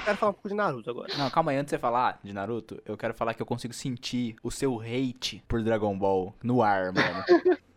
[0.10, 1.14] Quero falar um pouco de Naruto agora.
[1.16, 3.74] Não, calma aí, antes de você falar de Naruto, eu quero falar que eu consigo
[3.74, 7.24] sentir o seu hate por Dragon Ball no ar, mano.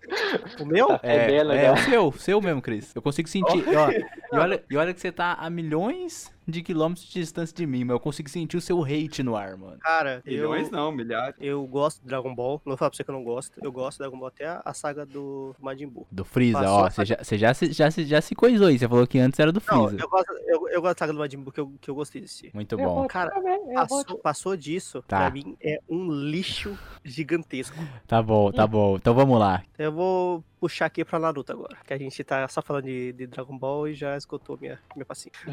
[0.61, 0.89] O meu?
[1.03, 1.75] É é legal.
[1.75, 2.95] o seu, o seu mesmo, Cris.
[2.95, 3.65] Eu consigo sentir.
[3.77, 7.67] ó, e, olha, e olha que você tá a milhões de quilômetros de distância de
[7.67, 9.79] mim, mas eu consigo sentir o seu hate no ar, mano.
[9.81, 11.37] Cara, eu, Milhões não, milhares.
[11.41, 12.61] eu gosto de Dragon Ball.
[12.65, 13.61] Não vou falar pra você que eu não gosto.
[13.63, 16.07] Eu gosto de Dragon Ball até a, a saga do Majin Buu.
[16.11, 16.91] Do Freeza, Passou ó.
[16.91, 18.79] Você já, você já, se- já, se- já se coisou aí.
[18.79, 20.03] Você falou que antes era do Não, Freeza.
[20.05, 22.21] eu gosto, eu, eu gosto da saga do Majin Buu que eu, que eu gostei
[22.21, 22.51] de assistir.
[22.55, 23.07] Muito Eu bom.
[23.07, 25.19] Cara, eu Passou, passou disso, Tá.
[25.19, 27.77] pra mim, é um lixo gigantesco.
[28.07, 28.97] Tá bom, tá bom.
[28.97, 29.63] Então vamos lá.
[29.79, 33.27] Eu vou puxar aqui pra Naruto agora, que a gente tá só falando de, de
[33.27, 35.43] Dragon Ball e já esgotou minha, minha paciência.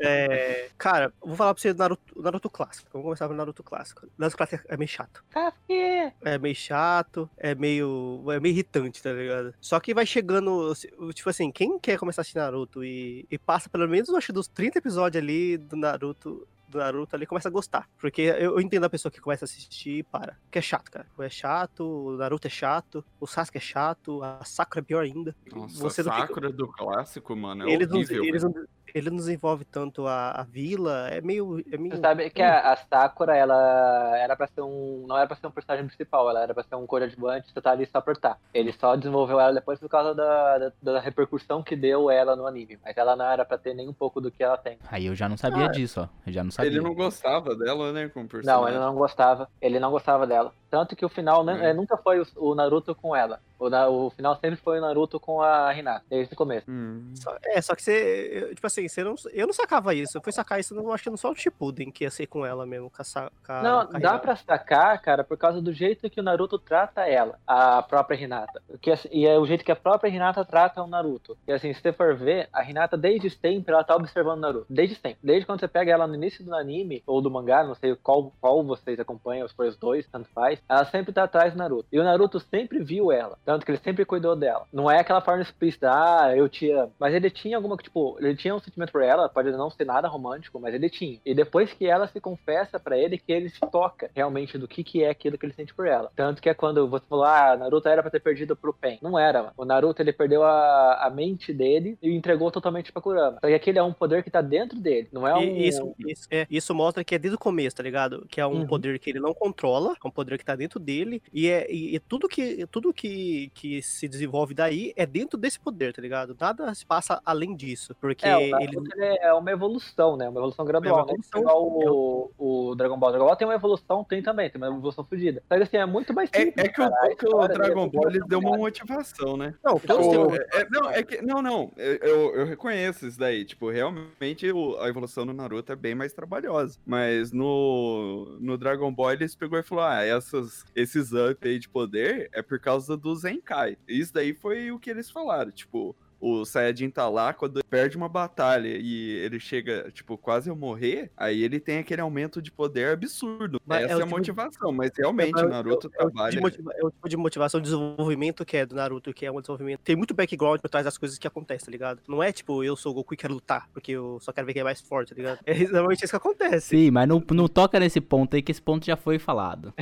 [0.00, 2.88] É, cara, vou falar pra você do Naruto, Naruto clássico.
[2.92, 4.06] Vamos começar pelo Naruto clássico.
[4.16, 5.24] Naruto clássico é meio chato.
[5.30, 5.58] Kafka.
[5.68, 8.24] É meio chato, é meio.
[8.30, 9.54] É meio irritante, tá ligado?
[9.60, 10.72] Só que vai chegando.
[11.12, 14.32] Tipo assim, quem quer começar a assistir Naruto e, e passa pelo menos, eu acho,
[14.32, 16.46] dos 30 episódios ali do Naruto.
[16.68, 17.88] Do Naruto ali começa a gostar.
[17.98, 20.36] Porque eu, eu entendo a pessoa que começa a assistir e para.
[20.44, 21.06] Porque é chato, cara.
[21.18, 25.34] É chato, o Naruto é chato, o Sasuke é chato, a Sakura é pior ainda.
[25.50, 28.24] Nossa, Você não fica- Sakura do clássico, mano, é eles não, horrível.
[28.24, 28.52] eles não,
[28.94, 31.62] ele não desenvolve tanto a, a vila, é meio.
[31.70, 35.04] É meio Você sabe que a, a Sakura, ela era pra ser um.
[35.06, 37.72] Não era pra ser um personagem principal, ela era pra ser um coadjuvante, você tá
[37.72, 38.36] ali só por tá.
[38.52, 42.46] Ele só desenvolveu ela depois por causa da, da, da repercussão que deu ela no
[42.46, 42.78] anime.
[42.84, 44.78] Mas ela não era pra ter nem um pouco do que ela tem.
[44.90, 46.08] Aí eu já não sabia disso, ó.
[46.26, 46.70] Eu já não sabia.
[46.70, 48.62] Ele não gostava dela, né, como personagem.
[48.62, 49.48] Não, ele não gostava.
[49.60, 50.52] Ele não gostava dela.
[50.70, 51.62] Tanto que o final né, Hum.
[51.64, 53.40] eh, nunca foi o, o Naruto com ela.
[53.58, 56.70] O, o final sempre foi o Naruto com a Hinata, desde o começo.
[56.70, 57.10] Hum.
[57.16, 58.50] Só- é, só que você.
[58.54, 60.16] Tipo assim, você não, eu não sacava isso.
[60.16, 62.46] Eu fui sacar isso, não, acho que não só o Shippuden, que ia ser com
[62.46, 65.60] ela mesmo, com a, com a- Não, com a dá pra sacar, cara, por causa
[65.60, 68.62] do jeito que o Naruto trata ela, a própria Hinata.
[68.80, 71.36] Que, assim, e é o jeito que a própria Hinata trata o Naruto.
[71.46, 74.66] E assim, se você for ver, a Hinata desde sempre ela tá observando o Naruto.
[74.70, 75.18] Desde sempre.
[75.22, 78.32] Desde quando você pega ela no início do anime, ou do mangá, não sei qual,
[78.40, 81.86] qual vocês acompanham, se for os dois, tanto faz, ela sempre tá atrás do Naruto.
[81.92, 83.36] E o Naruto sempre viu ela.
[83.44, 84.66] Tanto que ele sempre cuidou dela.
[84.72, 86.92] Não é aquela forma explícita, ah, eu te amo.
[86.98, 90.08] Mas ele tinha alguma, tipo, ele tinha um sentimento por ela, pode não ser nada
[90.08, 91.18] romântico, mas ele tinha.
[91.24, 94.82] E depois que ela se confessa pra ele, que ele se toca realmente do que,
[94.84, 96.10] que é aquilo que ele sente por ela.
[96.14, 98.98] Tanto que é quando você falou, ah, Naruto era pra ter perdido pro Pen.
[99.02, 99.54] Não era, mano.
[99.56, 103.38] O Naruto, ele perdeu a, a mente dele e entregou totalmente pra Kurama.
[103.40, 105.42] Só que aquele é um poder que tá dentro dele, não é um...
[105.42, 108.26] Isso, isso, é, isso mostra que é desde o começo, tá ligado?
[108.28, 108.66] Que é um Uhum.
[108.66, 111.94] poder que ele não controla, é um poder que tá dentro dele, e é e,
[111.94, 116.36] e tudo, que, tudo que, que se desenvolve daí é dentro desse poder, tá ligado?
[116.40, 117.94] Nada se passa além disso.
[118.00, 118.76] Porque É, o ele.
[119.20, 120.28] É uma evolução, né?
[120.28, 121.12] Uma evolução gradual, É uma né?
[121.12, 121.40] evolução.
[121.40, 122.30] Igual o,
[122.70, 123.10] o Dragon Ball.
[123.10, 125.42] Dragon Ball tem uma evolução, tem também, tem uma evolução fodida.
[125.48, 127.06] Que assim, é muito mais É, simples, é que o, cara.
[127.10, 129.54] É que o é Dragon Ball ele deu uma motivação, né?
[129.64, 133.44] Não, Tipo, é- é- não, é que, não, não, eu, eu reconheço isso daí.
[133.44, 136.78] Tipo, realmente o- a evolução do Naruto é bem mais trabalhosa.
[136.86, 140.37] Mas no, no Dragon Ball eles pegou e falou: ah, essas,
[140.74, 143.76] esses up aí de poder é por causa do Zenkai.
[143.86, 145.50] Isso daí foi o que eles falaram.
[145.50, 150.50] Tipo, o Saiyajin tá lá, quando ele perde uma batalha e ele chega, tipo, quase
[150.50, 153.60] a morrer, aí ele tem aquele aumento de poder absurdo.
[153.66, 155.88] Mas é Essa o é, a tipo de- motivação, mas realmente É, o Naruto é
[155.88, 156.30] o, tipo trabalha.
[156.30, 159.30] de motiva- é o tipo de motivação, de desenvolvimento que é do Naruto, que é
[159.32, 159.80] um desenvolvimento.
[159.82, 162.00] Tem muito background por trás das coisas que acontecem, tá ligado?
[162.08, 164.52] Não é tipo, eu sou o Goku e quero lutar, porque eu só quero ver
[164.54, 165.38] quem é mais forte, tá ligado?
[165.46, 166.66] É exatamente isso que acontece.
[166.68, 169.72] Sim, mas não, não toca nesse ponto aí, que esse ponto já foi falado.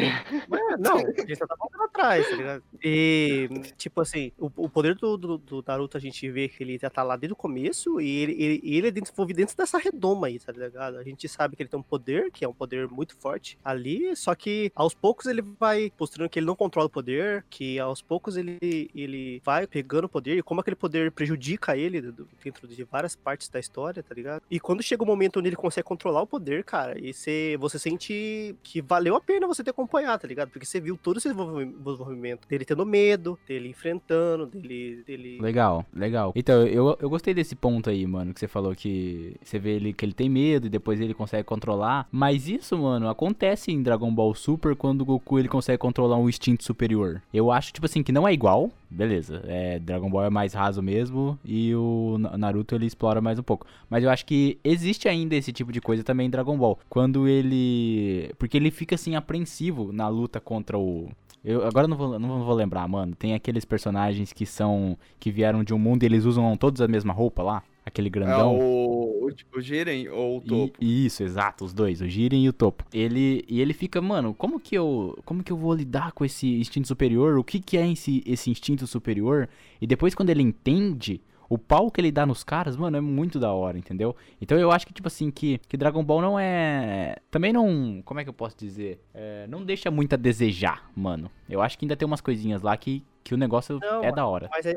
[0.49, 2.63] Mas, não, a gente só tá voltando atrás, tá ligado?
[2.83, 6.63] E, tipo assim, o, o poder do, do, do Naruto a gente gente vê que
[6.63, 9.79] ele já tá lá desde o começo e ele, ele, ele é desenvolvido dentro dessa
[9.79, 10.97] redoma aí, tá ligado?
[10.99, 14.15] A gente sabe que ele tem um poder, que é um poder muito forte ali,
[14.17, 18.03] só que aos poucos ele vai mostrando que ele não controla o poder, que aos
[18.03, 18.59] poucos ele,
[18.95, 22.01] ele vai pegando o poder e como aquele poder prejudica ele
[22.43, 24.43] dentro de várias partes da história, tá ligado?
[24.51, 27.79] E quando chega o momento onde ele consegue controlar o poder, cara, e você, você
[27.79, 30.51] sente que valeu a pena você ter acompanhado, tá ligado?
[30.51, 35.03] Porque você viu todo esse desenvolvi- desenvolvimento dele tendo medo, dele enfrentando, dele.
[35.07, 35.39] dele...
[35.41, 36.16] Legal, legal.
[36.35, 39.93] Então, eu, eu gostei desse ponto aí, mano, que você falou que você vê ele
[39.93, 42.07] que ele tem medo e depois ele consegue controlar.
[42.11, 46.29] Mas isso, mano, acontece em Dragon Ball Super quando o Goku ele consegue controlar um
[46.29, 47.23] instinto superior.
[47.33, 48.71] Eu acho, tipo assim, que não é igual.
[48.89, 53.37] Beleza, é, Dragon Ball é mais raso mesmo e o Na- Naruto ele explora mais
[53.37, 53.67] um pouco.
[53.91, 56.79] Mas eu acho que existe ainda esse tipo de coisa também em Dragon Ball.
[56.89, 58.31] Quando ele.
[58.39, 61.09] Porque ele fica assim apreensivo na luta contra o.
[61.47, 63.15] Eu agora não vou, não vou lembrar, mano.
[63.15, 64.99] Tem aqueles personagens que são.
[65.21, 67.63] que vieram de um mundo e eles usam todos a mesma roupa lá.
[67.85, 68.59] Aquele É grandão.
[68.59, 70.79] o, o, o Jiren ou o E- Topo.
[70.85, 72.85] isso, exato, os dois, o Jiren e o Topo.
[72.93, 76.53] Ele e ele fica, mano, como que eu, como que eu vou lidar com esse
[76.59, 77.39] instinto superior?
[77.39, 79.49] O que que é esse, esse instinto superior?
[79.81, 83.39] E depois quando ele entende o pau que ele dá nos caras, mano, é muito
[83.39, 84.15] da hora, entendeu?
[84.41, 87.17] Então eu acho que, tipo assim, que, que Dragon Ball não é.
[87.31, 88.03] Também não.
[88.05, 89.01] Como é que eu posso dizer?
[89.15, 91.31] É, não deixa muito a desejar, mano.
[91.49, 94.27] Eu acho que ainda tem umas coisinhas lá que, que o negócio Não, é da
[94.27, 94.49] hora.
[94.51, 94.75] Mas a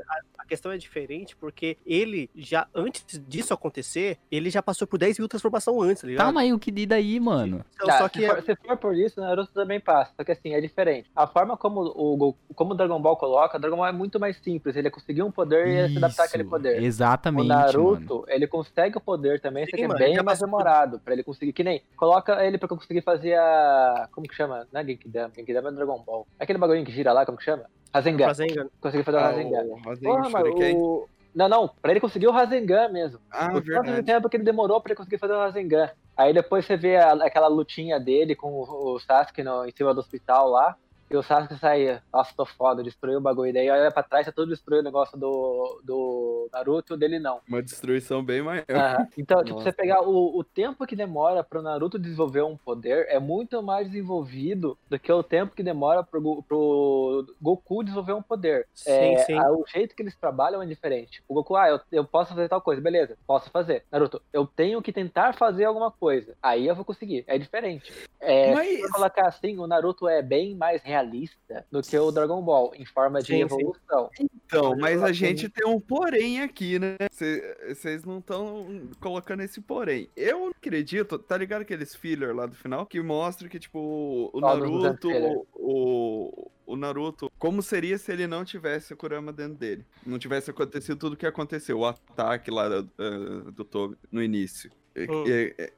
[0.50, 5.28] questão é diferente porque ele já, antes disso acontecer, ele já passou por 10 mil
[5.28, 6.26] transformações antes, tá ligado?
[6.26, 7.64] Tá, mas o que daí, mano?
[7.76, 10.12] Então, Tá, só se, que for, se for por isso, Naruto também passa.
[10.16, 11.10] Só que assim, é diferente.
[11.16, 14.38] A forma como o, como o Dragon Ball coloca, o Dragon Ball é muito mais
[14.38, 14.76] simples.
[14.76, 16.82] Ele conseguiu um poder e ele se adaptar àquele poder.
[16.82, 17.62] O Exatamente, mano.
[17.62, 21.00] Naruto, ele consegue o poder também, só Sim, que é mano, bem já mais demorado
[21.00, 21.54] pra ele conseguir.
[21.54, 24.10] Que nem, coloca ele pra conseguir fazer a.
[24.12, 24.68] Como que chama?
[24.72, 26.28] Não é Genkidama, Genkidama é Dragon Ball.
[26.40, 27.66] Aquele bagulhinho que gira lá, como que chama?
[27.94, 28.26] Rasengan.
[28.28, 28.68] Rasengan.
[28.82, 29.64] Conseguir fazer o Ah, Rasengan.
[29.64, 30.76] o Rasengan Porra, mano, Shuriken.
[30.78, 31.08] o...
[31.36, 33.20] Não, não, pra ele conseguir o Rasengan mesmo.
[33.32, 34.04] Ah, o tanto de verdade.
[34.04, 35.90] tempo que ele demorou pra ele conseguir fazer o Rasengan.
[36.18, 39.94] Aí depois você vê a- aquela lutinha dele com o, o Sasuke no- em cima
[39.94, 40.76] do hospital lá.
[41.10, 43.52] E o Sasuke saía, nossa, tô foda, destruiu o bagulho.
[43.54, 47.40] Daí olha pra trás, tá tudo destruiu o negócio do, do Naruto o dele não.
[47.48, 48.64] Uma destruição bem maior.
[48.70, 49.08] Aham.
[49.18, 49.72] Então, tipo, Nossa.
[49.72, 53.88] você pegar o, o tempo que demora pro Naruto desenvolver um poder é muito mais
[53.90, 58.68] desenvolvido do que o tempo que demora pro, pro Goku desenvolver um poder.
[58.76, 59.34] Sim, É, sim.
[59.34, 61.24] a- o jeito que eles trabalham é diferente.
[61.28, 63.84] O Goku, ah, eu, eu posso fazer tal coisa, beleza, posso fazer.
[63.92, 66.36] Naruto, eu tenho que tentar fazer alguma coisa.
[66.42, 67.24] Aí eu vou conseguir.
[67.28, 67.92] É diferente.
[68.20, 72.42] É, Mas- Se colocar assim, o Naruto é bem mais realista do que o Dragon
[72.42, 73.42] Ball, em forma de Sim, sim.
[73.42, 74.10] evolução.
[74.20, 76.96] Então, mas a gente tem um porém aqui, né?
[77.12, 80.10] Vocês não estão colocando esse porém.
[80.16, 84.40] Eu não acredito, tá ligado aqueles filler lá do final que mostra que, tipo, o
[84.40, 85.10] Naruto.
[85.56, 89.86] O, o Naruto, como seria se ele não tivesse a Kurama dentro dele?
[90.06, 94.72] Não tivesse acontecido tudo o que aconteceu, o ataque lá uh, do Tobi no início.
[94.98, 95.24] Hum.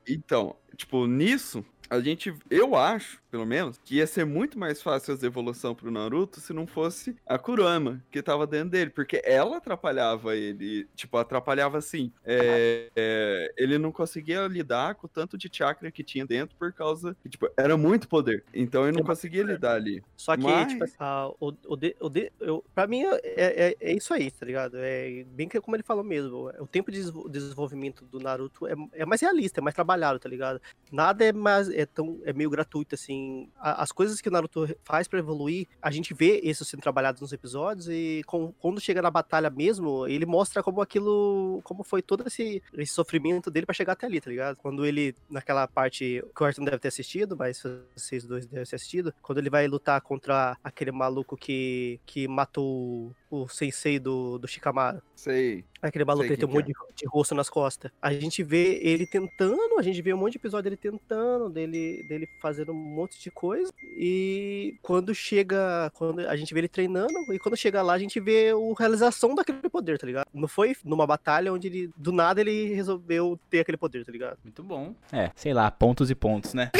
[0.08, 5.14] então, tipo, nisso, a gente, eu acho, pelo menos, que ia ser muito mais fácil
[5.22, 9.58] a evolução pro Naruto se não fosse a Kurama que tava dentro dele, porque ela
[9.58, 12.12] atrapalhava ele, tipo, atrapalhava assim.
[12.24, 16.72] é, é, ele não conseguia lidar com o tanto de chakra que tinha dentro por
[16.72, 18.44] causa, que, tipo, era muito poder.
[18.54, 20.02] Então ele não conseguia lidar ali.
[20.16, 23.76] Só que, Mas- tipo, ah, o, o, de, o de, eu, pra mim é, é,
[23.82, 24.78] é isso aí, tá ligado?
[24.78, 26.50] É bem que como ele falou mesmo.
[26.58, 30.30] O tempo de desenvol- desenvolvimento do Naruto é, é mais realista, é mais trabalhado, tá
[30.30, 30.62] ligado?
[30.90, 33.50] Nada é mais é tão é meio gratuito assim.
[33.58, 37.20] A- as coisas que o Naruto faz pra evoluir, a gente vê isso sendo trabalhado
[37.22, 42.02] nos episódios e com- quando chega na batalha mesmo, ele mostra como aquilo, como foi
[42.02, 44.56] todo esse, esse sofrimento dele pra chegar até ali, tá ligado?
[44.58, 47.62] Quando ele naquela parte que o Arthur não deve ter assistido, mas
[47.96, 53.14] vocês dois devem ter assistido, quando ele vai lutar contra aquele maluco que que matou
[53.32, 55.02] o sensei do, do Shikamaru.
[55.16, 55.64] Sei.
[55.82, 57.90] Aquele maluco que tem um monte de, de rosto nas costas.
[58.02, 62.04] A gente vê ele tentando, a gente vê um monte de episódio dele tentando, dele,
[62.08, 63.74] dele fazendo um monte de coisa.
[63.98, 65.90] E quando chega.
[65.94, 69.34] Quando a gente vê ele treinando, e quando chega lá, a gente vê a realização
[69.34, 70.28] daquele poder, tá ligado?
[70.34, 74.38] Não foi numa batalha onde ele, do nada, ele resolveu ter aquele poder, tá ligado?
[74.44, 74.94] Muito bom.
[75.12, 76.72] É, sei lá, pontos e pontos, né?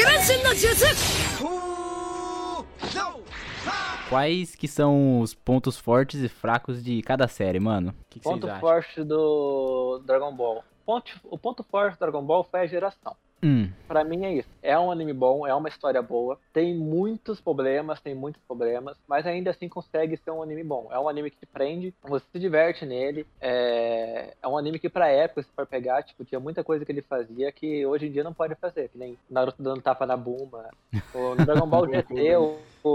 [4.12, 7.94] Quais que são os pontos fortes e fracos de cada série, mano?
[7.98, 10.62] O que, que Ponto forte do Dragon Ball.
[10.84, 13.16] Ponto, o ponto forte do Dragon Ball foi a geração.
[13.42, 14.48] Hum, Pra mim é isso.
[14.62, 16.38] É um anime bom, é uma história boa.
[16.52, 20.88] Tem muitos problemas, tem muitos problemas, mas ainda assim consegue ser um anime bom.
[20.90, 23.26] É um anime que te prende, você se diverte nele.
[23.40, 26.92] É, é um anime que pra época, se for pegar, tipo, tinha muita coisa que
[26.92, 28.88] ele fazia que hoje em dia não pode fazer.
[28.88, 30.70] Que nem Naruto dando tapa na Buma.
[31.12, 32.90] O no Dragon Ball GT, o, o,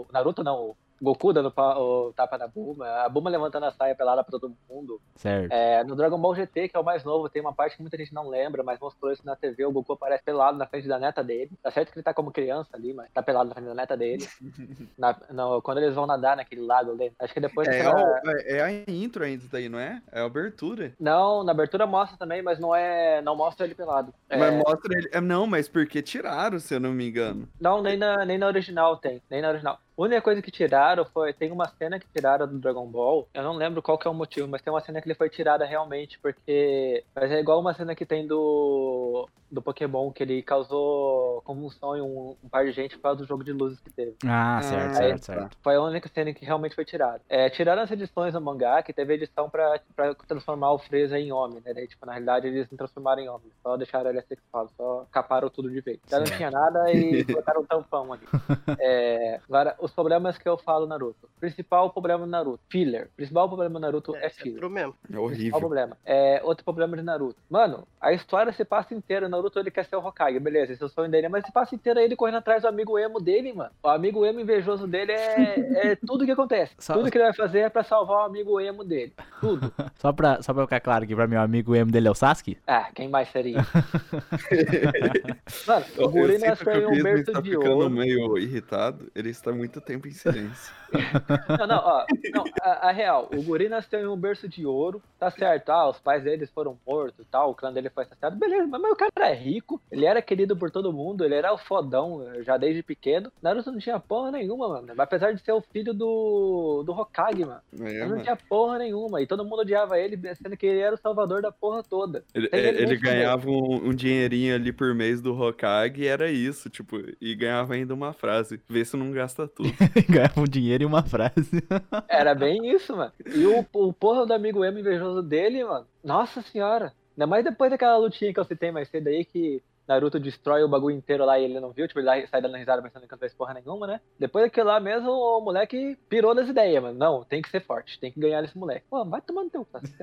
[0.00, 3.94] o Naruto não, o Goku dando o tapa na Buma, a Buma levantando a saia
[3.94, 5.00] pelada pra todo mundo.
[5.16, 5.52] Certo.
[5.52, 7.96] É, no Dragon Ball GT, que é o mais novo, tem uma parte que muita
[7.96, 10.98] gente não lembra, mas mostrou isso na TV, o Goku aparece pelado na frente da
[10.98, 11.50] neta dele.
[11.62, 13.96] Tá certo que ele tá como criança ali, mas tá pelado na frente da neta
[13.96, 14.26] dele.
[14.96, 17.12] Na- no- quando eles vão nadar naquele lago ali.
[17.18, 20.00] Acho que depois É, daquela- o- é- é a intro ainda isso daí, não é?
[20.10, 20.92] É a abertura.
[20.98, 23.20] Não, na abertura mostra também, mas não é.
[23.22, 24.12] Não mostra ele pelado.
[24.28, 25.08] É, Mas mostra ele.
[25.12, 27.48] é, Não, mas porque tiraram, se eu não me engano.
[27.60, 29.20] Não, nem na, nem na original tem.
[29.30, 29.78] Nem na original.
[29.96, 31.32] A única coisa que tiraram foi.
[31.32, 33.26] Tem uma cena que tiraram do Dragon Ball.
[33.32, 35.30] Eu não lembro qual que é o motivo, mas tem uma cena que ele foi
[35.30, 37.02] tirada realmente, porque.
[37.14, 39.28] Mas é igual uma cena que tem do.
[39.48, 43.26] Do Pokémon, que ele causou convulsão em um, um par de gente por causa do
[43.26, 44.16] jogo de luzes que teve.
[44.26, 45.56] Ah, certo, certo, certo.
[45.62, 47.20] Foi a única cena que realmente foi tirada.
[47.28, 51.30] É, tiraram as edições do mangá, que teve edição pra, pra transformar o Freeza em
[51.30, 51.72] homem, né?
[51.72, 53.46] Daí, tipo, na realidade, eles não transformaram em homem.
[53.62, 56.00] Só deixaram ele assexuado, só caparam tudo de vez.
[56.10, 58.26] Já não tinha nada e botaram um tampão ali.
[58.78, 61.28] É, agora, os problemas que eu falo Naruto.
[61.40, 63.08] Principal problema do Naruto, filler.
[63.16, 64.58] Principal problema do Naruto é, É, filler.
[64.58, 64.94] true mesmo.
[65.12, 65.58] É horrível.
[65.58, 65.96] problema?
[66.04, 67.36] É, outro problema de Naruto.
[67.50, 69.28] Mano, a história se passa inteira.
[69.28, 71.74] Naruto ele quer ser o Hokage, beleza, esse é o sonho dele, mas se passa
[71.74, 73.70] inteira ele correndo atrás do amigo emo dele, mano.
[73.82, 75.12] O amigo emo invejoso dele é,
[75.92, 76.74] é tudo que acontece.
[76.78, 79.12] Só- Tudo que ele vai fazer é pra salvar o amigo emo dele.
[79.40, 79.72] Tudo.
[79.98, 82.14] Só pra, só pra ficar claro aqui pra meu amigo o M dele é o
[82.14, 82.56] Sasuke?
[82.66, 83.58] Ah, quem mais seria?
[85.66, 87.90] mano, o Eu, Guri nasceu que em o um berço está de ficando ouro.
[87.90, 89.10] meio irritado.
[89.14, 90.74] Ele está muito tempo em silêncio.
[91.58, 92.06] Não, não, ó.
[92.32, 95.70] Não, a, a real, o Guri nasceu em um berço de ouro, tá certo.
[95.70, 98.36] Ah, os pais deles foram mortos e tal, o clã dele foi assassinado.
[98.36, 101.52] Beleza, mas, mas o cara é rico, ele era querido por todo mundo, ele era
[101.52, 103.32] o fodão eh, já desde pequeno.
[103.42, 104.92] Naruto não tinha porra nenhuma, mano.
[104.96, 107.60] Apesar de ser o filho do, do Hokage, mano.
[107.80, 108.22] É, Ele não mano.
[108.22, 109.20] tinha porra nenhuma.
[109.20, 112.24] E todo mundo odiava ele, sendo que ele era o salvador da porra toda.
[112.32, 116.06] Ele, Tem é, ele ele ganhava um, um dinheirinho ali por mês do Hokage e
[116.06, 119.65] era isso, tipo, e ganhava ainda uma frase, vê se não gasta tudo.
[120.08, 121.62] Ganhava um dinheiro e uma frase.
[122.08, 123.12] Era bem isso, mano.
[123.26, 125.86] E o, o porra do amigo emo invejoso dele, mano.
[126.02, 126.92] Nossa senhora.
[127.16, 130.68] Ainda mais depois daquela lutinha que eu citei mais cedo aí, que Naruto destrói o
[130.68, 131.86] bagulho inteiro lá e ele não viu.
[131.86, 134.00] Tipo, ele lá- sai dando risada pensando que não fez porra nenhuma, né?
[134.18, 136.98] Depois daquilo lá mesmo, o moleque pirou das ideias, mano.
[136.98, 137.98] Não, tem que ser forte.
[138.00, 138.84] Tem que ganhar esse moleque.
[138.90, 139.94] Pô, vai tomando teu você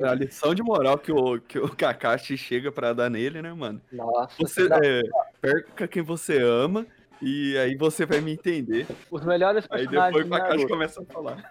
[0.00, 3.52] é a lição de moral que o, que o Kakashi chega pra dar nele, né,
[3.52, 3.80] mano?
[3.92, 4.34] Nossa.
[4.38, 5.02] Você é,
[5.40, 6.86] perca quem você ama
[7.22, 8.86] e aí você vai me entender.
[9.10, 10.68] Os melhores Aí personagens depois de o Kakashi Naruto.
[10.68, 11.50] começa a falar.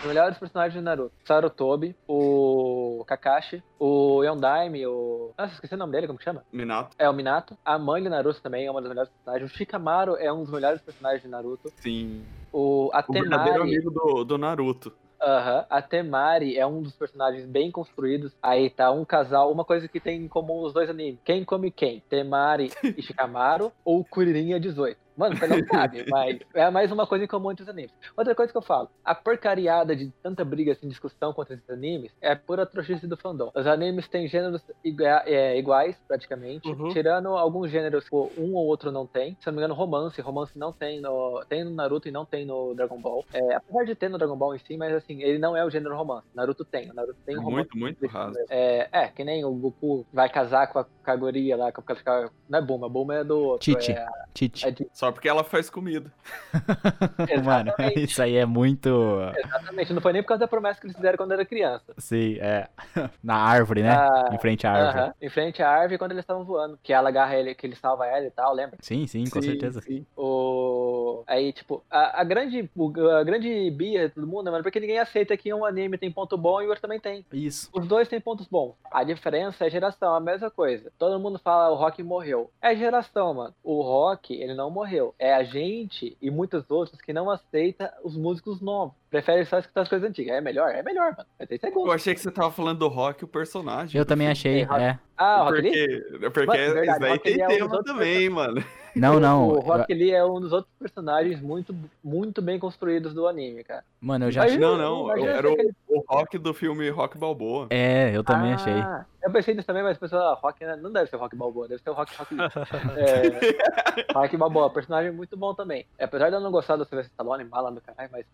[0.00, 1.12] Os melhores personagens de Naruto.
[1.24, 5.32] Sarutobi, o Kakashi, o Yondaime, o...
[5.36, 6.44] Nossa, esqueci o nome dele, como que chama?
[6.52, 7.56] Minato, É o Minato.
[7.64, 9.50] A mãe de Naruto também é uma das melhores personagens.
[9.50, 11.72] O Shikamaru é um dos melhores personagens de Naruto.
[11.76, 12.22] sim.
[12.52, 14.92] O, a O verdadeiro amigo do, do Naruto.
[15.20, 18.32] Aham, a Temari é um dos personagens bem construídos.
[18.42, 21.20] Aí tá um casal, uma coisa que tem em comum os dois animes.
[21.24, 22.02] Quem come quem?
[22.08, 25.05] Temari e Shikamaru ou Kuririn 18?
[25.16, 27.92] Mano, você não sabe, mas é mais uma coisa em comum entre os animes.
[28.16, 32.12] Outra coisa que eu falo, a porcariada de tanta briga, assim, discussão contra esses animes
[32.20, 33.50] é pura trouxice do fandom.
[33.54, 36.90] Os animes têm gêneros igua- é, iguais, praticamente, Uhum.
[36.90, 39.36] tirando alguns gêneros que um ou outro não tem.
[39.40, 40.20] Se eu não me engano, romance.
[40.20, 43.24] Romance não tem no, tem no Naruto e não tem no Dragon Ball.
[43.32, 45.70] É, apesar de ter no Dragon Ball em si, mas assim, ele não é o
[45.70, 46.26] gênero romance.
[46.34, 46.92] Naruto tem.
[46.92, 47.68] Naruto tem romance.
[47.74, 48.38] Muito, muito raso.
[48.50, 52.58] É, é, que nem o Goku vai casar com a Kaguria lá, com a, não
[52.58, 53.64] é Buma, Buma é do outro.
[53.64, 53.92] Tite.
[53.92, 54.66] É, Tite.
[54.66, 56.12] é de, Só porque ela faz comida.
[57.44, 58.88] Mano, isso aí é muito.
[59.36, 59.92] exatamente.
[59.92, 61.94] Não foi nem por causa da promessa que eles fizeram quando era criança.
[61.98, 62.68] Sim, é.
[63.22, 63.90] Na árvore, né?
[63.90, 64.98] Ah, em frente à árvore.
[65.04, 66.78] Aham, em frente à árvore quando eles estavam voando.
[66.82, 68.76] Que ela agarra ele, que ele salva ela e tal, lembra?
[68.80, 69.80] Sim, sim, com Sim, certeza.
[69.80, 70.06] sim.
[70.16, 71.22] O...
[71.26, 72.70] Aí, tipo, a, a grande,
[73.18, 76.36] a grande bia de todo mundo, mano, porque ninguém aceita que um anime tem ponto
[76.36, 77.24] bom e o outro também tem.
[77.32, 77.68] Isso.
[77.72, 78.74] Os dois têm pontos bons.
[78.90, 80.90] A diferença é geração, a mesma coisa.
[80.98, 82.50] Todo mundo fala o Rock morreu.
[82.60, 83.54] É geração, mano.
[83.62, 84.95] O Rock, ele não morreu.
[85.18, 88.94] É a gente e muitos outros que não aceita os músicos novos.
[89.10, 90.34] Prefere só escutar as coisas antigas.
[90.36, 90.70] É melhor?
[90.70, 91.28] É melhor, mano.
[91.38, 93.98] Mas isso é Eu achei que você tava falando do Rock, o personagem.
[93.98, 94.98] Eu também achei, Rock- é.
[95.16, 95.70] Ah, o Rock Lee?
[96.10, 98.64] Porque, porque Mano, verdade, isso daí tem é tema também, mano.
[98.96, 99.48] Não, não.
[99.48, 103.62] O eu- Rock Lee é um dos outros personagens muito, muito bem construídos do anime,
[103.62, 103.84] cara.
[104.00, 104.58] Mano, eu já achei.
[104.58, 105.10] Não, não.
[105.26, 107.66] Era o, aquele- o Rock do filme Rock Balboa.
[107.70, 108.72] É, eu também achei.
[108.72, 111.68] Ah, Eu pensei nisso também, mas pessoal, ah, Rock né, não deve ser Rock Balboa,
[111.68, 112.46] deve ser o Rock Rock Lee.
[112.96, 115.84] é, Rock Balboa, personagem muito bom também.
[115.98, 118.26] Apesar de eu não gostar do Sylvester Stallone, mala do caralho, mas.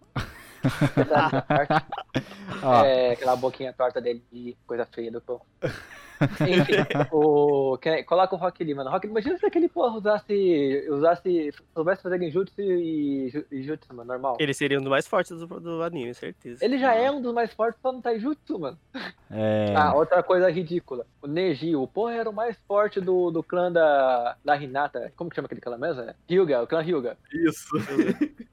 [2.62, 5.40] Ó, é, aquela boquinha torta dele de coisa feia do pão.
[6.22, 8.90] Enfim, o, que- coloca o Rock Lee, mano.
[8.90, 10.86] Rock, imagina se aquele porra usasse.
[10.88, 11.50] usasse.
[11.74, 14.36] soubesse fazer genjutsu e, e jutsu, mano, normal.
[14.38, 16.64] Ele seria um dos mais fortes do, do anime, certeza.
[16.64, 18.78] Ele já é um dos mais fortes só no Taijutsu, mano.
[19.30, 19.74] é.
[19.76, 21.06] Ah, outra coisa ridícula ridícula.
[21.20, 25.12] O Neji, o porra era o mais forte do, do clã da, da Hinata.
[25.16, 26.02] Como que chama aquele clã mesmo?
[26.02, 26.14] É?
[26.30, 27.16] Hyuga, o clã Hyuga.
[27.32, 27.68] Isso.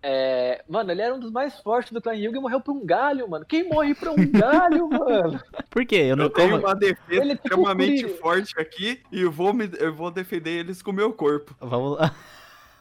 [0.02, 2.85] É, mano, ele era um dos mais fortes do clã Hyuga e morreu pra um
[2.85, 3.45] galho, mano.
[3.45, 5.39] Quem morre pra um galho, mano?
[5.69, 5.95] Por quê?
[5.95, 6.65] Eu não Eu tenho como.
[6.65, 10.52] uma defesa Ele é tipo extremamente forte aqui e eu vou, me, eu vou defender
[10.60, 11.56] eles com o meu corpo.
[11.60, 12.13] Vamos lá.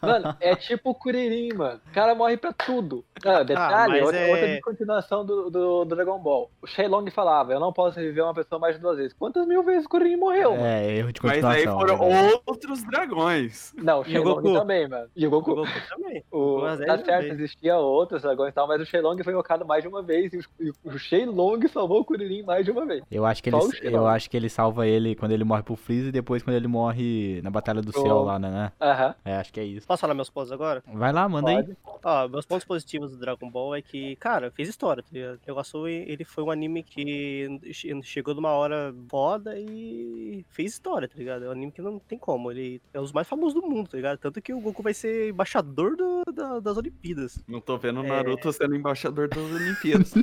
[0.00, 1.80] Mano, é tipo o Kuririn, mano.
[1.90, 3.04] O cara morre pra tudo.
[3.24, 6.50] Ah, detalhe, mas outra, é- outra descontinuação do, do, do Dragon Ball.
[6.62, 9.12] O Shenlong falava, eu não posso reviver uma pessoa mais de duas vezes.
[9.12, 10.64] Quantas mil vezes o Kuririn morreu, mano?
[10.64, 11.50] É, erro de Mas continuação.
[11.50, 12.40] aí foram verdade.
[12.46, 13.72] outros dragões.
[13.76, 14.52] Não, o Shenlong Goku?
[14.54, 15.08] também, mano.
[15.16, 15.52] E o Goku.
[15.52, 16.24] O Goku também.
[16.30, 17.32] O, Mas tá certo, também.
[17.32, 20.38] existia outros dragões e tal, mas o Shenlong foi invocado mais de uma vez e
[20.38, 23.02] o, o Shenlong salvou o Kuririn mais de uma vez.
[23.10, 25.76] Eu acho que ele, Só eu acho que ele salva ele quando ele morre pro
[25.76, 28.50] Freeza e depois quando ele morre na Batalha do Céu lá, né?
[28.50, 28.72] né?
[28.80, 29.14] Aham.
[29.24, 29.86] É, acho que é isso.
[29.88, 30.82] Posso falar meus pontos agora?
[30.86, 31.56] Vai lá, manda aí.
[31.64, 31.76] Pode.
[32.04, 35.36] Ó, meus pontos positivos do Dragon Ball é que, cara, fez história, tá ligado?
[35.36, 41.08] O negócio, ele foi um anime que che- chegou numa hora foda e fez história,
[41.08, 41.46] tá ligado?
[41.46, 43.88] É um anime que não tem como, ele é um dos mais famosos do mundo,
[43.88, 44.18] tá ligado?
[44.18, 47.42] Tanto que o Goku vai ser embaixador do- da- das Olimpíadas.
[47.48, 48.08] Não tô vendo o É.
[48.08, 50.12] Naruto sendo embaixador das Olimpíadas.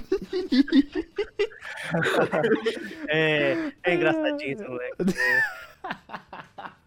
[3.07, 4.95] É, é engraçadinho esse moleque.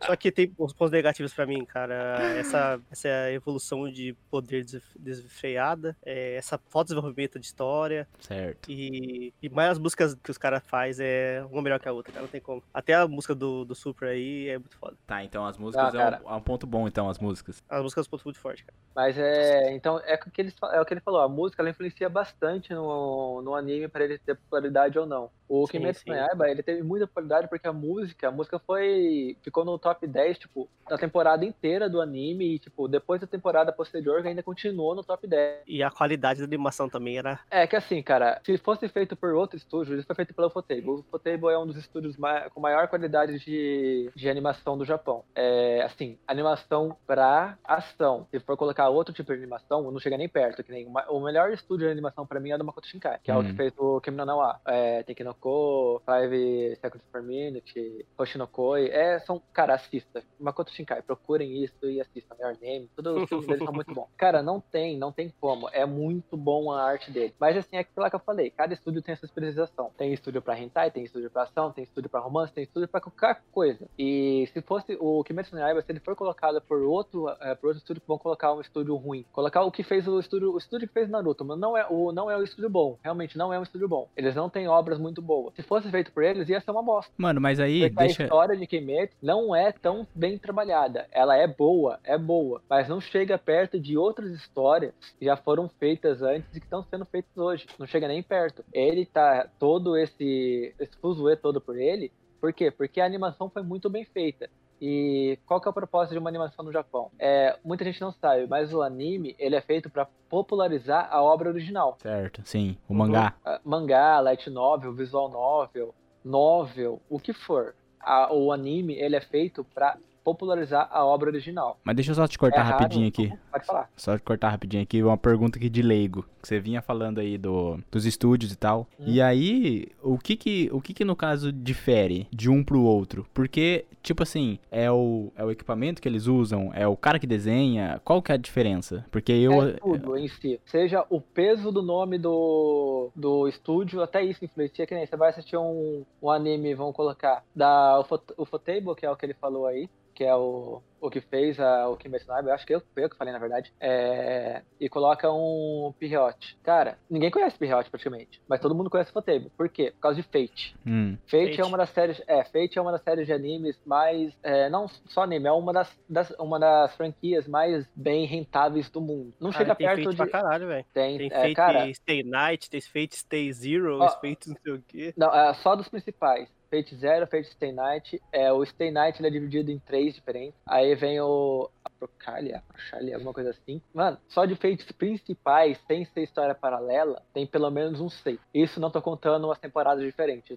[0.08, 2.16] Só que tem os pontos negativos pra mim, cara.
[2.38, 8.70] Essa, essa evolução de poder des- desfreada, é, essa falta de desenvolvimento de história, Certo.
[8.70, 12.12] E, e mais as músicas que os caras fazem é uma melhor que a outra,
[12.12, 12.22] cara.
[12.22, 12.62] Não tem como.
[12.72, 14.96] Até a música do, do Super aí é muito foda.
[15.06, 17.62] Tá, então as músicas Ah, é, um, é um ponto bom, então, as músicas.
[17.68, 18.76] As músicas são muito forte, cara.
[18.94, 19.72] Mas é.
[19.74, 21.20] Então, é o que ele, é o que ele falou.
[21.20, 25.30] A música ela influencia bastante no, no anime pra ele ter popularidade ou não.
[25.48, 26.14] O Kimetsu no.
[26.14, 29.36] Yaiba, ele teve muita popularidade porque a música, a música foi.
[29.42, 33.72] ficou no top 10, tipo, na temporada inteira do anime e, tipo, depois da temporada
[33.72, 35.62] posterior ainda continuou no top 10.
[35.66, 37.40] E a qualidade da animação também era.
[37.50, 40.88] É que assim, cara, se fosse feito por outro estúdio, isso foi feito pela Ufotable.
[40.90, 45.24] O Ufotable é um dos estúdios ma- com maior qualidade de, de animação do Japão.
[45.34, 48.26] É, assim, animação pra ação.
[48.30, 50.62] Se for colocar outro tipo de animação, não chega nem perto.
[50.62, 53.18] Que nem o ma- o melhor estúdio de animação pra mim é do Makoto Shinkai,
[53.22, 53.56] que é o que Hum.
[53.56, 55.02] fez o Kimi no Na wa, é,
[55.38, 58.88] Tekinoko, Five Seconds per Minute, Hoshinokoi.
[58.88, 60.22] É, são, cara, assista.
[60.38, 62.36] Makoto Shinkai, procurem isso e assistam.
[62.40, 64.08] Your Name, tudo os filmes deles são muito bons.
[64.16, 65.68] Cara, não tem, não tem como.
[65.70, 67.34] É muito bom a arte dele.
[67.38, 68.50] Mas assim, é aquilo lá que eu falei.
[68.50, 69.90] Cada estúdio tem a sua especialização.
[69.96, 73.00] Tem estúdio pra hentai, tem estúdio pra ação, tem estúdio pra romance, tem estúdio pra
[73.00, 73.88] qualquer coisa.
[73.98, 77.68] E se fosse o Kimetsu no Yaiba, se ele for colocado por outro, é, por
[77.68, 79.24] outro estúdio, vão colocar um estúdio ruim.
[79.32, 82.12] Colocar o que fez o estúdio, o estúdio que fez Naruto, mas não é o
[82.12, 82.98] não é o estúdio bom.
[83.02, 84.08] Realmente não é um estúdio bom.
[84.16, 85.54] Eles não têm obras muito boas.
[85.54, 87.12] Se fosse feito por eles, ia ser uma bosta.
[87.18, 88.22] Mano, mas aí, Porque a deixa.
[88.22, 91.06] história de Kimetsu não é tão bem trabalhada.
[91.12, 95.68] Ela é boa, é boa, mas não chega perto de outras histórias que já foram
[95.68, 97.66] feitas antes e que estão sendo feitas hoje.
[97.78, 98.64] Não chega nem perto.
[98.72, 102.10] Ele tá todo esse esse fuzuê todo por ele.
[102.40, 102.70] Por quê?
[102.70, 104.48] Porque a animação foi muito bem feita.
[104.80, 107.10] E qual que é o propósito de uma animação no Japão?
[107.18, 111.48] É, muita gente não sabe, mas o anime ele é feito para popularizar a obra
[111.48, 111.96] original.
[112.00, 112.76] Certo, sim.
[112.88, 113.34] O mangá.
[113.44, 117.74] Ah, mangá, light novel, visual novel, novel, o que for.
[118.00, 119.96] A- o anime ele é feito para
[120.28, 121.78] popularizar a obra original.
[121.82, 123.32] Mas deixa eu só te cortar É raro, rapidinho aqui.
[123.50, 123.90] Pode falar.
[123.96, 126.26] Só te cortar rapidinho aqui, uma pergunta aqui de leigo.
[126.42, 128.86] Que você vinha falando aí do, dos estúdios e tal.
[129.00, 129.04] Hum.
[129.06, 133.26] E aí, o que que, o que que no caso difere de um pro outro?
[133.32, 136.70] Porque, tipo assim, é o, é o equipamento que eles usam?
[136.74, 138.00] É o cara que desenha?
[138.04, 139.04] Qual que é a diferença?
[139.10, 139.62] Porque eu...
[139.62, 140.60] É tudo em si.
[140.66, 144.86] Seja o peso do nome do, do estúdio, até isso influencia.
[144.86, 149.10] Que nem você vai assistir um, um anime, vão colocar, da Ufot- Ufotable, que é
[149.10, 149.88] o que ele falou aí,
[150.18, 152.82] que é o, o que fez a, o Kimetsu no Yaiba, eu acho que eu,
[152.92, 156.58] foi eu que falei, na verdade, é, e coloca um Pirriote.
[156.64, 159.48] Cara, ninguém conhece Pirriote praticamente, mas todo mundo conhece Ufotable.
[159.56, 159.92] Por quê?
[159.92, 160.74] Por causa de Fate.
[160.84, 161.60] Hum, Fate, Fate.
[161.60, 164.88] é uma das séries, é, Fate é uma das séries de animes mais, é, não
[164.88, 169.32] só anime, é uma das, das- uma das franquias mais bem rentáveis do mundo.
[169.40, 170.84] Não Cara, chega tem perto feito de pra caralho, velho.
[170.92, 174.08] tem, Tem é, feito cara, Stay Night, tem feito Stay Zero, Ó.
[174.20, 175.14] feito não sei o quê.
[175.16, 176.48] não, é só dos principais.
[176.70, 178.20] Fate Zero, Fate Stay Night.
[178.32, 180.58] É, o Stay Night ele é dividido em três diferentes.
[180.66, 183.80] Aí vem o Aprocalia, Aprocalia, alguma coisa assim.
[183.92, 188.38] Mano, só de Fates principais, sem ser história paralela, tem pelo menos uns seis.
[188.54, 190.56] Isso não tô contando umas temporadas diferentes.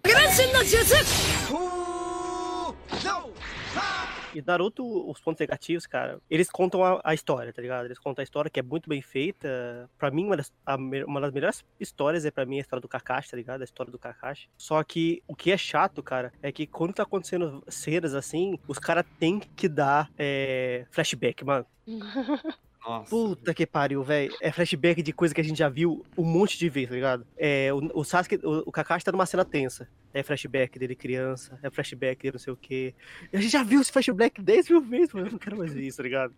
[4.34, 7.84] E Naruto, os pontos negativos, cara, eles contam a, a história, tá ligado?
[7.84, 9.88] Eles contam a história que é muito bem feita.
[9.98, 12.88] Pra mim, uma das, a uma das melhores histórias é pra mim a história do
[12.88, 13.60] Kakashi, tá ligado?
[13.60, 14.48] A história do Kakashi.
[14.56, 18.78] Só que o que é chato, cara, é que quando tá acontecendo cenas assim, os
[18.78, 21.66] caras têm que dar é, flashback, mano.
[22.84, 23.10] Nossa.
[23.10, 24.34] Puta que pariu, velho.
[24.40, 27.26] É flashback de coisa que a gente já viu um monte de vezes, tá ligado?
[27.36, 29.88] É, o, o Sasuke, o, o Kakashi tá numa cena tensa.
[30.12, 32.94] É flashback dele criança, é flashback dele não sei o quê.
[33.32, 35.28] A gente já viu esse flashback 10 mil vezes, mano.
[35.28, 36.34] Eu não quero mais ver isso, tá ligado?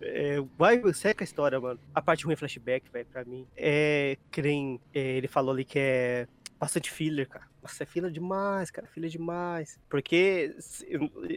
[0.00, 1.78] É, vai, seca a história, mano.
[1.94, 3.46] A parte ruim é flashback, velho, pra mim.
[3.56, 6.26] É, nem é, ele falou ali que é
[6.58, 7.53] bastante filler, cara.
[7.64, 8.86] Nossa, é fila demais, cara.
[8.86, 9.80] Fila demais.
[9.88, 10.54] Porque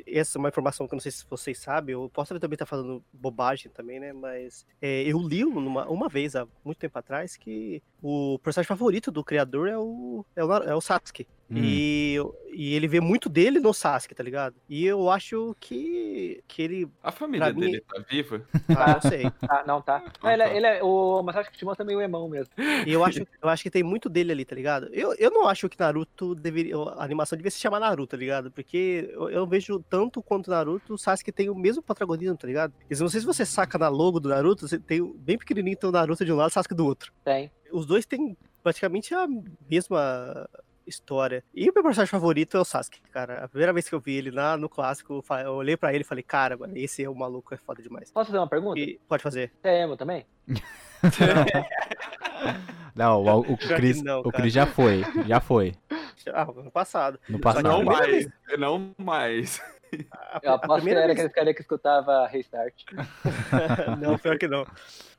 [0.05, 1.93] essa é uma informação que eu não sei se vocês sabem.
[1.93, 4.11] Eu posso também estar falando bobagem também, né?
[4.11, 9.09] Mas é, eu li uma, uma vez, há muito tempo atrás, que o personagem favorito
[9.09, 11.25] do criador é o, é o, é o Sasuke.
[11.49, 11.55] Hum.
[11.63, 12.17] E,
[12.51, 14.55] e ele vê muito dele no Sasuke, tá ligado?
[14.67, 16.91] E eu acho que, que ele.
[17.01, 18.45] A família mim- dele tá viva?
[18.75, 19.31] Ah, não sei.
[19.49, 19.99] Ah, não, tá.
[20.21, 20.55] Não, Ah, ele, é- tá.
[20.55, 22.51] ele é, o Masashi Kishimoto é meio emão mesmo.
[22.85, 24.89] E eu acho, eu acho que tem muito dele ali, tá ligado?
[24.91, 26.75] Eu, eu não acho que Naruto deveria.
[26.77, 28.51] A animação devia se chamar Naruto, tá ligado?
[28.51, 32.73] Porque eu, eu vejo tanto quanto Naruto, o Sasuke tem o mesmo protagonismo, tá ligado?
[32.89, 35.77] E não sei se você saca na logo do Naruto, você tem o- bem pequenininho
[35.77, 37.11] tem o Naruto de um lado e o Sasuke do outro.
[37.23, 37.51] Tem.
[37.71, 39.27] Os dois têm praticamente a
[39.69, 40.47] mesma
[40.87, 41.43] história.
[41.53, 43.43] E o meu personagem favorito é o Sasuke, cara.
[43.43, 46.07] A primeira vez que eu vi ele lá no clássico, eu olhei pra ele e
[46.07, 48.11] falei, cara, mano, esse é o maluco, é foda demais.
[48.11, 48.79] Posso fazer uma pergunta?
[48.79, 49.51] E pode fazer.
[49.61, 50.25] Você é emo também?
[52.97, 54.31] Não, o, o Chris, não, o.
[54.31, 55.03] Chris já foi.
[55.27, 55.75] Já foi.
[56.33, 57.17] Ah, ano passado.
[57.29, 57.63] No passado.
[57.63, 58.27] Não mais.
[58.59, 59.61] Não mais.
[60.31, 62.83] a- Eu a aposto que primeira era vez- aquele cara que escutava Restart.
[64.01, 64.65] não, pior que não.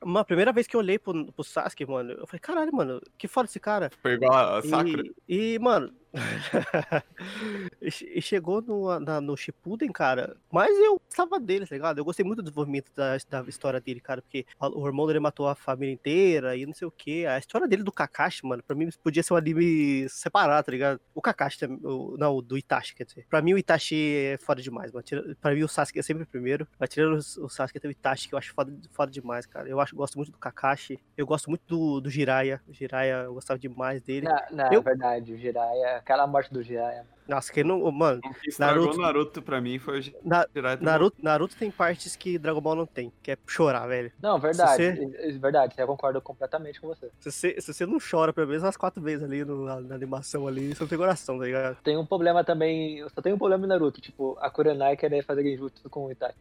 [0.02, 3.26] Uma primeira vez que eu olhei pro, pro Sasuke, mano, eu falei, caralho, mano, que
[3.26, 3.90] foda esse cara.
[4.02, 5.02] Foi igual a Sakura.
[5.28, 5.92] E, e, mano,
[7.80, 11.98] e che- chegou no, na- no Shippuden, cara, mas eu gostava dele, tá ligado?
[11.98, 15.48] Eu gostei muito do desenvolvimento da, da história dele, cara, porque o irmão dele matou
[15.48, 17.26] a família inteira e não sei o que.
[17.26, 21.00] A história dele do Kakashi, mano, pra mim podia ser um anime separado, tá ligado?
[21.14, 23.26] O Kakashi, também- o- não, o do Itachi, quer dizer.
[23.28, 25.04] Pra mim o Itachi é foda demais, mano.
[25.40, 27.92] Pra mim o Sasuke é sempre o primeiro, mas tirando o, o Sasuke tem o
[27.92, 29.68] Itachi, que eu acho foda, foda demais, cara.
[29.68, 32.60] Eu acho, gosto muito do Kakashi, eu gosto muito do, do Jiraiya.
[32.66, 34.26] O Jiraiya, eu gostava demais dele.
[34.26, 37.04] Na, na Eu- verdade, o Jiraiya, aquela morte do Jiraiya.
[37.28, 40.46] Nossa, que não, mano, O que Naruto- Naruto, pra mim foi Na-
[40.80, 44.10] Naruto, Naruto tem partes que Dragon Ball não tem, que é chorar, velho.
[44.22, 44.76] Não, verdade.
[44.96, 47.10] você- é- é verdade, eu concordo completamente com você.
[47.20, 49.94] Se você, se você não chora pelo menos umas quatro vezes ali no- na, na
[49.94, 51.76] animação ali, você não tem coração, tá ligado?
[51.82, 55.22] Tem um problema também, eu só tenho um problema em Naruto, tipo, a Kurenai querer
[55.22, 56.34] fazer genjutsu com o Itachi.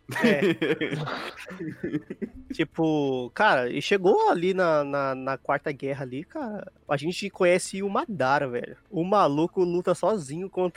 [2.54, 6.72] Tipo, cara, e chegou ali na, na, na quarta guerra ali, cara.
[6.88, 8.78] A gente conhece o Madara, velho.
[8.90, 10.77] O maluco luta sozinho contra,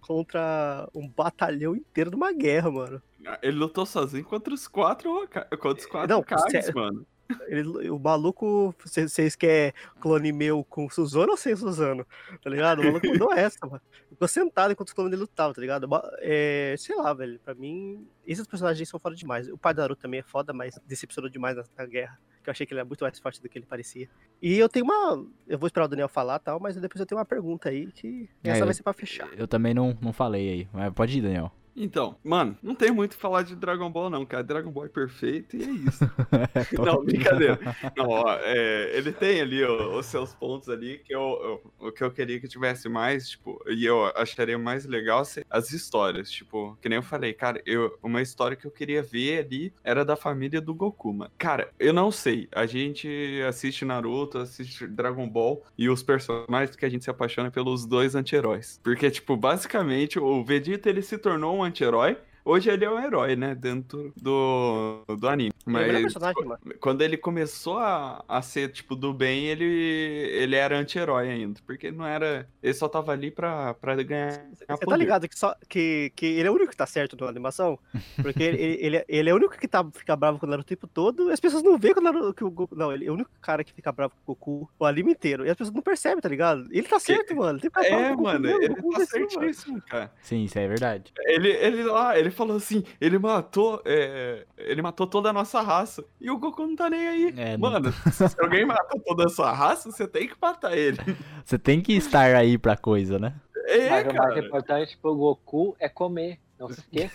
[0.00, 3.02] contra um batalhão inteiro de uma guerra, mano.
[3.42, 5.28] Ele lutou sozinho contra os quatro,
[5.58, 6.74] contra os quatro Não, sério.
[6.74, 7.06] mano.
[7.46, 12.06] Ele, o maluco, vocês querem clone meu com Suzano ou sem Suzano?
[12.42, 12.80] Tá ligado?
[12.80, 13.80] O maluco mandou essa, mano.
[14.08, 15.88] Ficou sentado enquanto os clones dele lutavam, tá ligado?
[16.18, 17.38] É, sei lá, velho.
[17.40, 19.48] Pra mim, esses personagens são foda demais.
[19.48, 22.18] O pai do Naruto também é foda, mas decepcionou demais na, na guerra.
[22.42, 24.08] Que eu achei que ele era muito mais forte do que ele parecia.
[24.40, 25.26] E eu tenho uma.
[25.46, 27.92] Eu vou esperar o Daniel falar e tal, mas depois eu tenho uma pergunta aí
[27.92, 29.28] que É, essa vai ser pra fechar.
[29.36, 30.68] Eu também não, não falei aí.
[30.72, 31.52] Mas pode ir, Daniel.
[31.76, 34.42] Então, mano, não tem muito o que falar de Dragon Ball, não, cara.
[34.42, 36.04] Dragon Ball é perfeito e é isso.
[36.78, 37.58] não, brincadeira.
[37.96, 42.02] Não, ó, é, ele tem ali ó, os seus pontos ali que eu, o que
[42.02, 46.88] eu queria que tivesse mais, tipo, e eu acharia mais legal as histórias, tipo, que
[46.88, 50.60] nem eu falei, cara, eu, uma história que eu queria ver ali era da família
[50.60, 51.30] do Goku, mano.
[51.36, 53.08] Cara, eu não sei, a gente
[53.46, 58.14] assiste Naruto, assiste Dragon Ball e os personagens que a gente se apaixona pelos dois
[58.14, 58.80] anti-heróis.
[58.82, 62.16] Porque, tipo, basicamente o Vegeta ele se tornou um anti-herói.
[62.44, 63.54] Hoje ele é um herói, né?
[63.54, 65.52] Dentro do, do anime.
[65.66, 66.60] Ele é o Mas personagem, mano.
[66.80, 71.60] quando ele começou a, a ser, tipo, do bem, ele, ele era anti-herói ainda.
[71.66, 72.48] Porque ele não era.
[72.62, 74.44] Ele só tava ali pra, pra ganhar.
[74.54, 77.28] Você tá ligado que, só, que, que ele é o único que tá certo na
[77.30, 77.78] animação?
[78.22, 80.48] Porque ele, ele, ele é- ele é o único que tá, fica bravo com o
[80.48, 82.74] Naruto o tempo todo, e as pessoas não veem que o Naruto, que o Goku...
[82.74, 85.44] Não, ele é o único cara que fica bravo com o Goku o anime inteiro,
[85.46, 86.66] e as pessoas não percebem, tá ligado?
[86.70, 87.58] Ele tá certo, mano.
[87.58, 88.98] Ele tem que ficar bravo É, com o Goku mano, mesmo, ele o Goku tá
[88.98, 89.06] mano.
[89.10, 90.12] certíssimo, cara.
[90.22, 91.12] Sim, isso é verdade.
[91.20, 96.04] Ele, ele lá, ele falou assim, ele matou, é, ele matou toda a nossa raça.
[96.20, 97.34] E o Goku não tá nem aí.
[97.36, 100.98] É, não- Mano, se alguém mata toda a sua raça, você tem que matar ele.
[101.44, 103.34] Você tem que estar aí pra coisa, né?
[103.66, 104.46] É, Mas o mais cara.
[104.46, 106.38] importante pro Goku é comer.
[106.60, 107.14] Não se esqueça.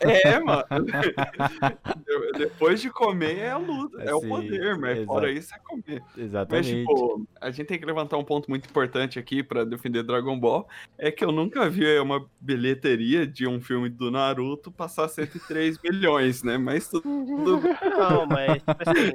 [0.00, 0.64] É, mano.
[0.86, 1.14] De-
[2.38, 5.06] Depois de comer é a luta, é o Sim, poder, mas exato.
[5.06, 6.02] fora isso é comer.
[6.16, 6.74] Mas, Exatamente.
[6.74, 10.66] tipo, a gente tem que levantar um ponto muito importante aqui pra defender Dragon Ball.
[10.96, 16.42] É que eu nunca vi uma bilheteria de um filme do Naruto passar 103 milhões,
[16.42, 16.56] né?
[16.56, 17.06] Mas tudo.
[17.06, 19.12] Não, mas, tipo assim,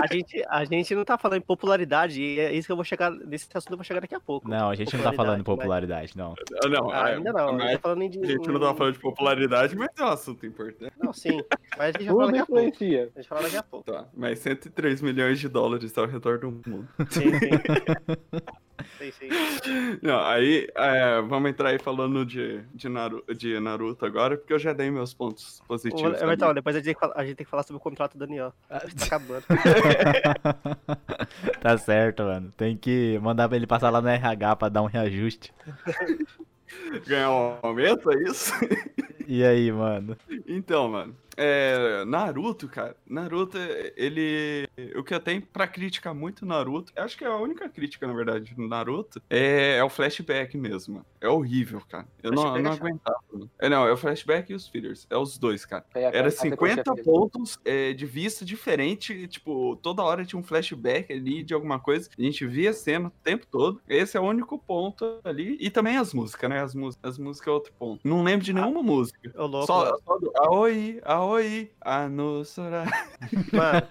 [0.00, 2.84] a gente, a gente não tá falando em popularidade, e é isso que eu vou
[2.84, 4.48] chegar, nesse assunto eu vou chegar daqui a pouco.
[4.48, 6.34] Não, a gente não tá falando em Popularidade, popularidade, não.
[6.70, 8.06] Não, mas- é, Ainda não, a gente mas tá falando em...
[8.08, 10.92] a gente não tava falando de popularidade, mas é um assunto importante.
[11.02, 11.40] Não, sim.
[11.76, 12.62] Mas a gente vai falar Tudo daqui a pouco.
[12.62, 13.10] influencia.
[13.14, 13.92] A gente fala daqui a pouco.
[13.92, 16.88] Tá, mas 103 milhões de dólares ao redor do mundo.
[17.10, 17.50] Sim, sim.
[18.98, 19.98] sim, sim.
[20.02, 24.58] Não, aí é, vamos entrar aí falando de, de, Naru- de Naruto agora, porque eu
[24.58, 26.20] já dei meus pontos positivos.
[26.22, 27.82] Ô, Então, depois a gente, tem que falar- a gente tem que falar sobre o
[27.82, 28.52] contrato do Daniel.
[28.68, 29.44] Tá acabando.
[31.60, 32.52] tá certo, mano.
[32.56, 35.52] Tem que mandar ele passar lá no RH pra dar um reajuste.
[37.06, 38.52] Ganhar um aumento, é isso?
[39.26, 40.16] E aí, mano?
[40.46, 43.56] Então, mano, é, Naruto, cara, Naruto,
[43.96, 44.68] ele.
[44.96, 48.12] O que eu tenho pra criticar muito Naruto, acho que é a única crítica, na
[48.12, 51.04] verdade, no Naruto, é, é o flashback mesmo.
[51.20, 52.06] É horrível, cara.
[52.22, 53.18] Eu não, não é aguentava.
[53.58, 55.06] É, não, é o flashback e os fillers.
[55.10, 55.84] É os dois, cara.
[55.94, 57.04] A- Era a sequência 50 dele.
[57.04, 62.08] pontos é, de vista diferente, tipo, toda hora tinha um flashback ali de alguma coisa.
[62.18, 63.80] A gente via a cena o tempo todo.
[63.88, 65.56] Esse é o único ponto ali.
[65.60, 66.60] E também as músicas, né?
[66.62, 68.00] As, mús- as músicas é outro ponto.
[68.06, 69.18] Não lembro de nenhuma música.
[69.36, 69.66] Ô, louco.
[69.66, 71.27] Só, só do Aoi, Aoi,
[71.80, 72.84] Anussora.
[73.52, 73.82] Mano,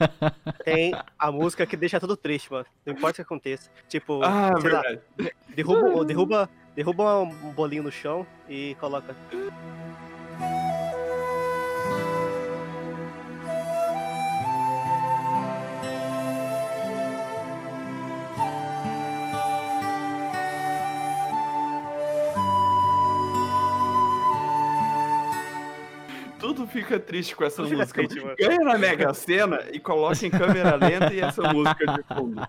[0.63, 2.65] tem a música que deixa tudo triste, mano.
[2.85, 3.69] Não importa o que aconteça.
[3.87, 5.01] Tipo, Ah, sei lá, verdade.
[5.49, 9.15] derruba, derruba, derruba um bolinho no chão e coloca.
[26.39, 28.07] Tudo fica triste com essa Tudo música.
[28.07, 28.35] triste.
[28.37, 32.47] Ganha na Mega Sena e coloca em câmera lenta e essa música de fundo.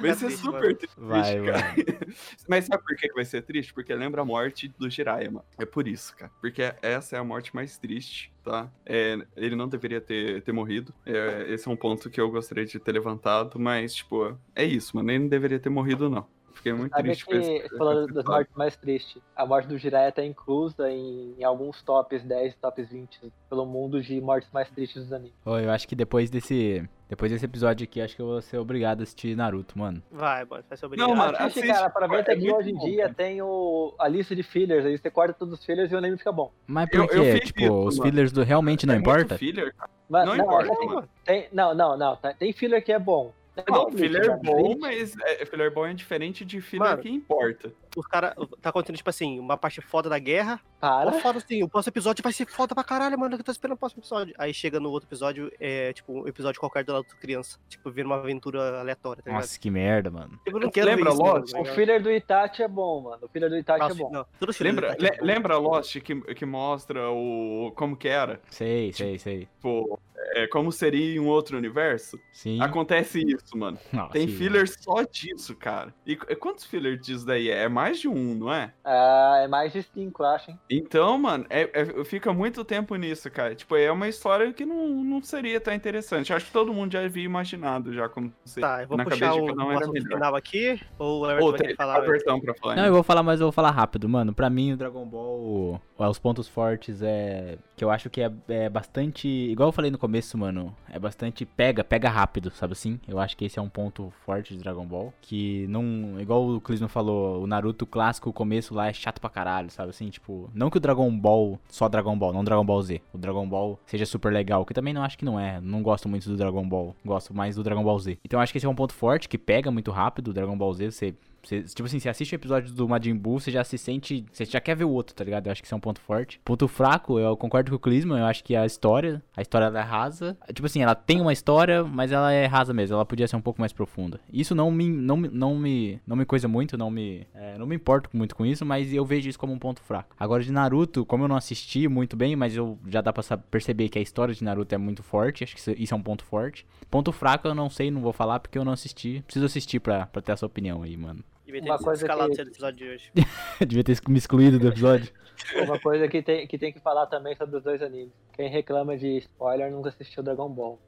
[0.00, 0.74] Vai ser triste, super mano.
[0.74, 1.74] triste, Vai, cara.
[2.48, 3.72] Mas sabe por que que vai ser triste?
[3.72, 5.44] Porque lembra a morte do Jiraiya, mano.
[5.58, 6.30] É por isso, cara.
[6.40, 8.68] Porque essa é a morte mais triste, tá?
[8.84, 10.92] É, ele não deveria ter, ter morrido.
[11.06, 14.96] É, esse é um ponto que eu gostaria de ter levantado, mas, tipo, é isso,
[14.96, 15.10] mano.
[15.10, 16.26] Ele não deveria ter morrido, não.
[16.54, 20.12] Fiquei muito Sabe triste com que, falando das mortes mais tristes, a morte do Jiraiya
[20.12, 25.02] tá inclusa em, em alguns tops 10, tops 20 pelo mundo de mortes mais tristes
[25.04, 25.34] dos animes.
[25.44, 26.88] Ô, eu acho que depois desse.
[27.08, 30.00] Depois desse episódio aqui, acho que eu vou ser obrigado a assistir Naruto, mano.
[30.12, 31.16] Vai, mano, vai ser Não, obrigado.
[31.16, 33.14] mano, Assiste, assiste, cara, aproveita é que muito hoje em dia cara.
[33.14, 36.16] tem o, a lista de fillers, aí você corta todos os fillers e o anime
[36.18, 36.52] fica bom.
[36.68, 37.40] Mas por eu quê?
[37.40, 38.10] Tipo, isso, os mano.
[38.10, 39.38] fillers do realmente não É muito importa?
[39.38, 39.90] filler, cara.
[40.08, 40.76] Mas, Não não, importa,
[41.24, 43.32] tem, tem- não, não, não, tá- tem filler que é bom.
[43.66, 47.02] É Não, filler Bleach, bom, mas é, filler bom é diferente de filler Mano.
[47.02, 47.72] que importa.
[47.96, 50.60] Os caras tá acontecendo, tipo assim, uma parte foda da guerra.
[50.78, 51.12] Para.
[51.12, 53.36] Foda assim, o próximo episódio vai ser foda pra caralho, mano.
[53.36, 54.34] Eu tô esperando o próximo episódio.
[54.38, 57.58] Aí chega no outro episódio, é tipo um episódio qualquer do Naruto criança.
[57.68, 59.42] Tipo, vira uma aventura aleatória, tá ligado?
[59.42, 60.38] Nossa, que merda, mano.
[60.46, 61.52] Eu não quero Lembra isso, Lost?
[61.52, 63.18] mano, tá O filler do Itachi é bom, mano.
[63.22, 64.10] O filler do Itachi Nossa, é bom.
[64.10, 64.26] não,
[64.60, 65.24] Lembra, é bom.
[65.24, 68.40] lembra Lost que, que mostra o como que era?
[68.50, 69.40] Sei, sei, sei.
[69.56, 69.98] Tipo,
[70.34, 72.18] é, como seria em um outro universo?
[72.32, 72.60] Sim.
[72.60, 73.78] Acontece isso, mano.
[73.92, 75.94] Nossa, Tem sim, filler só disso, cara.
[76.06, 77.64] E qu- quantos fillers disso daí é?
[77.64, 78.72] É mais de um, não é?
[78.84, 80.58] Ah, é mais de 5, eu acho, hein?
[80.70, 83.54] Então, mano, é- é- fica muito tempo nisso, cara.
[83.54, 86.32] Tipo, é uma história que não, não seria tão interessante.
[86.32, 88.68] Acho que todo mundo já havia imaginado já como seria.
[88.68, 89.92] Tá, eu vou na puxar cabeça o um melhor.
[89.92, 91.96] final aqui, ou o Everton vai querer falar.
[91.96, 92.76] a versão pra falar.
[92.76, 92.88] Não, né?
[92.88, 94.32] eu vou falar, mas eu vou falar rápido, mano.
[94.34, 97.58] Pra mim, o Dragon Ball, os pontos fortes é.
[97.76, 99.26] Que eu acho que é, é bastante.
[99.28, 100.74] Igual eu falei no começo, mano.
[100.88, 101.44] É bastante.
[101.44, 102.98] Pega, pega rápido, sabe assim?
[103.06, 105.12] Eu acho que esse é um ponto forte de Dragon Ball.
[105.20, 106.20] Que não.
[106.20, 109.90] Igual o Clisman falou, o Naruto clássico, o começo lá é chato pra caralho, sabe
[109.90, 110.08] assim?
[110.08, 111.58] Tipo, não que o Dragon Ball.
[111.68, 113.00] Só Dragon Ball, não Dragon Ball Z.
[113.12, 114.64] O Dragon Ball seja super legal.
[114.64, 115.60] Que também não acho que não é.
[115.60, 116.94] Não gosto muito do Dragon Ball.
[117.04, 118.18] Gosto mais do Dragon Ball Z.
[118.24, 120.74] Então acho que esse é um ponto forte, que pega muito rápido o Dragon Ball
[120.74, 120.90] Z.
[120.90, 124.24] Você você- tipo assim, você assiste o episódio do Majin Buu, você já se sente.
[124.32, 125.46] Você já quer ver o outro, tá ligado?
[125.46, 126.40] Eu acho que isso é um ponto forte.
[126.44, 129.22] Ponto fraco, eu concordo com o Klisman, eu acho que a história.
[129.36, 130.36] A história ela é rasa.
[130.52, 132.94] Tipo assim, ela tem uma história, mas ela é rasa mesmo.
[132.94, 134.20] Ela podia ser um pouco mais profunda.
[134.32, 134.88] Isso não me.
[134.88, 136.00] Não, não me.
[136.06, 137.26] Não me coisa muito, não me.
[137.34, 140.14] é, não me importo muito com isso, mas eu vejo isso como um ponto fraco.
[140.18, 143.88] Agora de Naruto, como eu não assisti muito bem, mas eu já dá pra perceber
[143.88, 145.44] que a história de Naruto é muito forte.
[145.44, 146.66] Acho que isso, é um ponto forte.
[146.90, 149.22] Ponto fraco eu não sei, não vou falar porque eu não assisti.
[149.24, 151.22] Preciso assistir pra, pra ter essa opinião aí, mano.
[151.52, 153.12] Devia Uma ter coisa escalado que- ser do episódio de hoje.
[153.66, 155.12] Devia ter me excluído do episódio.
[155.64, 158.12] Uma coisa que tem, que tem que falar também sobre os dois animes.
[158.34, 160.78] Quem reclama de spoiler nunca assistiu Dragon Ball.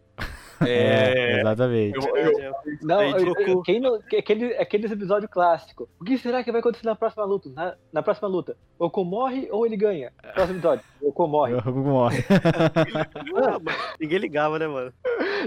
[0.60, 1.96] É, exatamente.
[2.06, 3.12] Eu- eu- Não, Aí,
[3.46, 5.88] eu- quem não, que- aquele, aqueles episódios clássicos.
[6.00, 7.48] O que será que vai acontecer na próxima luta?
[7.54, 10.12] Na, na próxima luta, o Goku morre ou ele ganha?
[10.34, 11.54] Próximo episódio, o Goku morre.
[11.54, 12.24] O Goku morre.
[14.00, 14.92] Ninguém ligava, né, mano?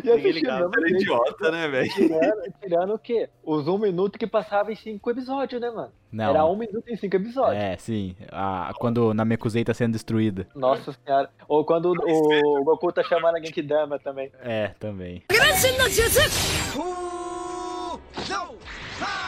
[0.04, 0.70] E ninguém ligava.
[0.76, 1.90] Era idiota, né, velho?
[1.94, 3.30] tirando, tirando o quê?
[3.44, 5.92] Os um minuto que passava em cinco episódios, né, mano?
[6.12, 6.30] Não.
[6.30, 7.62] Era um minuto em cinco episódios.
[7.62, 8.16] É, sim.
[8.32, 10.48] A, quando Namekusei tá sendo destruída.
[10.56, 11.30] Nossa senhora.
[11.48, 14.32] Ou quando o, o Goku tá chamando a Genkidama também.
[14.42, 14.95] É, também.
[14.96, 15.24] me.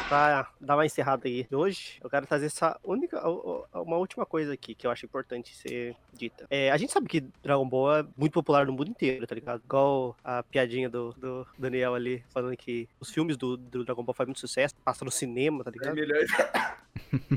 [0.07, 3.21] Pra dar uma encerrada aí de hoje, eu quero trazer essa única,
[3.73, 6.45] uma última coisa aqui que eu acho importante ser dita.
[6.49, 9.61] É, a gente sabe que Dragon Ball é muito popular no mundo inteiro, tá ligado?
[9.63, 14.13] Igual a piadinha do, do Daniel ali, falando que os filmes do, do Dragon Ball
[14.15, 15.95] fazem muito sucesso, passa no cinema, tá É ligado?
[15.95, 16.19] melhor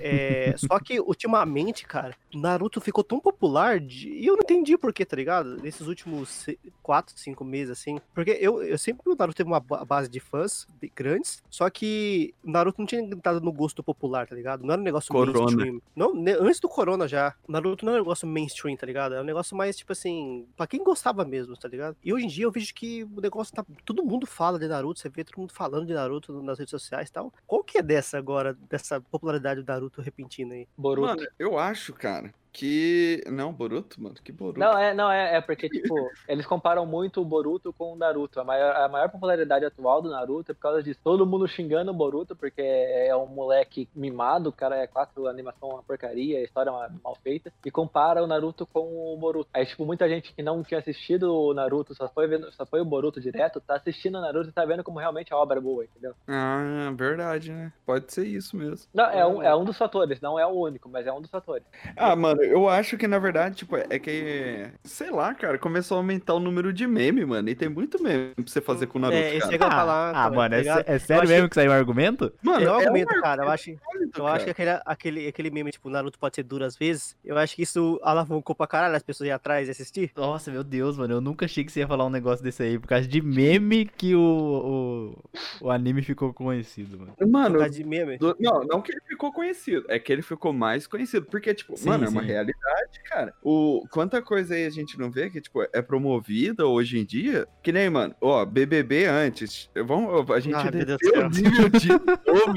[0.01, 4.93] É, só que ultimamente, cara, Naruto ficou tão popular de- e eu não entendi por
[4.93, 5.57] quê, tá ligado?
[5.63, 6.47] Nesses últimos
[6.83, 8.01] 4, 5 meses, assim.
[8.15, 11.69] Porque eu, eu sempre o Naruto teve uma ba- base de fãs de- grandes, só
[11.69, 14.63] que Naruto não tinha entrado no gosto popular, tá ligado?
[14.63, 15.41] Não era um negócio Corona.
[15.41, 15.83] mainstream.
[15.95, 17.35] Não, antes do Corona já.
[17.49, 19.15] Naruto não era um negócio mainstream, tá ligado?
[19.15, 21.97] É um negócio mais, tipo assim, pra quem gostava mesmo, tá ligado?
[22.05, 23.65] E hoje em dia eu vejo que o negócio tá.
[23.85, 27.09] Todo mundo fala de Naruto, você vê todo mundo falando de Naruto nas redes sociais
[27.09, 27.33] e tal.
[27.47, 30.69] Qual que é dessa agora, dessa popularidade do Naruto repentina aí?
[30.77, 31.09] Boruto.
[31.09, 33.23] Mano, eu acho, cara, que.
[33.31, 34.59] Não, Boruto, mano, que Boruto.
[34.59, 35.95] Não, é, não, é, é porque, tipo,
[36.29, 38.41] eles comparam muito o Boruto com o Naruto.
[38.41, 41.01] A maior, a maior popularidade atual do Naruto é por causa disso.
[41.03, 45.31] Todo mundo xingando o Boruto, porque é um moleque mimado, o cara é quatro, a
[45.31, 49.13] animação é uma porcaria, a história é uma- mal feita, e compara o Naruto com
[49.15, 49.49] o Boruto.
[49.55, 52.81] Aí, tipo, muita gente que não tinha assistido o Naruto, só foi, vendo, só foi
[52.81, 55.61] o Boruto direto, tá assistindo o Naruto e tá vendo como realmente a obra é
[55.61, 56.15] boa, entendeu?
[56.29, 57.73] Ah, verdade, né?
[57.87, 58.89] Pode ser isso mesmo.
[58.93, 61.31] Não, é um, é um dos fatores, não é o único, mas é um dos
[61.31, 61.65] fatores.
[61.97, 64.67] Ah, mano, eu acho que na verdade, tipo, é que.
[64.85, 67.49] Sei lá, cara, começou a aumentar o número de meme, mano.
[67.49, 69.19] E tem muito meme pra você fazer com o Naruto.
[69.21, 69.55] É, esse cara.
[69.55, 70.11] é que eu ia falar.
[70.11, 72.33] ah, cara, mano, tá é, é sério achei- mesmo que saiu um argumento?
[72.43, 73.43] Mano, eu é um argumento, cara.
[73.45, 74.73] Eu acho, válido, eu acho que cara.
[74.85, 77.17] aquele, aquele, aquele meme, tipo, Naruto pode ser duro às vezes.
[77.25, 80.11] Eu acho que isso alavancou pra caralho as pessoas ir atrás e assistir.
[80.17, 82.79] Nossa, meu Deus, mano, eu nunca achei que você ia falar um negócio desse aí,
[82.79, 85.15] por causa de meme que o,
[85.61, 87.13] o, o anime ficou conhecido, mano.
[87.17, 88.19] Por Mano, causa de meme.
[88.19, 91.27] do- não, não que ele ficou conhecido, é que ele ficou mais conhecido.
[91.27, 92.30] Porque, tipo, Sim, mano, é uma sim.
[92.31, 93.35] Realidade, cara.
[93.43, 97.47] O, quanta coisa aí a gente não vê que, tipo, é promovida hoje em dia.
[97.63, 99.71] Que nem, mano, ó, BBB antes.
[99.87, 101.89] Vamos, a gente Ah, desceu o nível de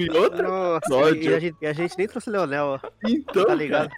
[0.04, 1.24] em outro episódio.
[1.24, 3.92] e a, gente, e a gente nem trouxe o Leonel, ó, Então, tá ligado?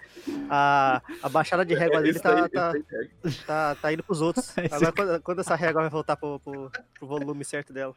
[0.50, 3.30] A, a baixada de régua É, dele tá, aí, tá, aí é.
[3.46, 4.52] tá, tá indo pros outros.
[4.70, 7.94] Agora, quando, quando essa régua vai voltar pro, pro, pro volume certo dela?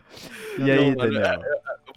[0.58, 1.42] E aí, mano, Daniel?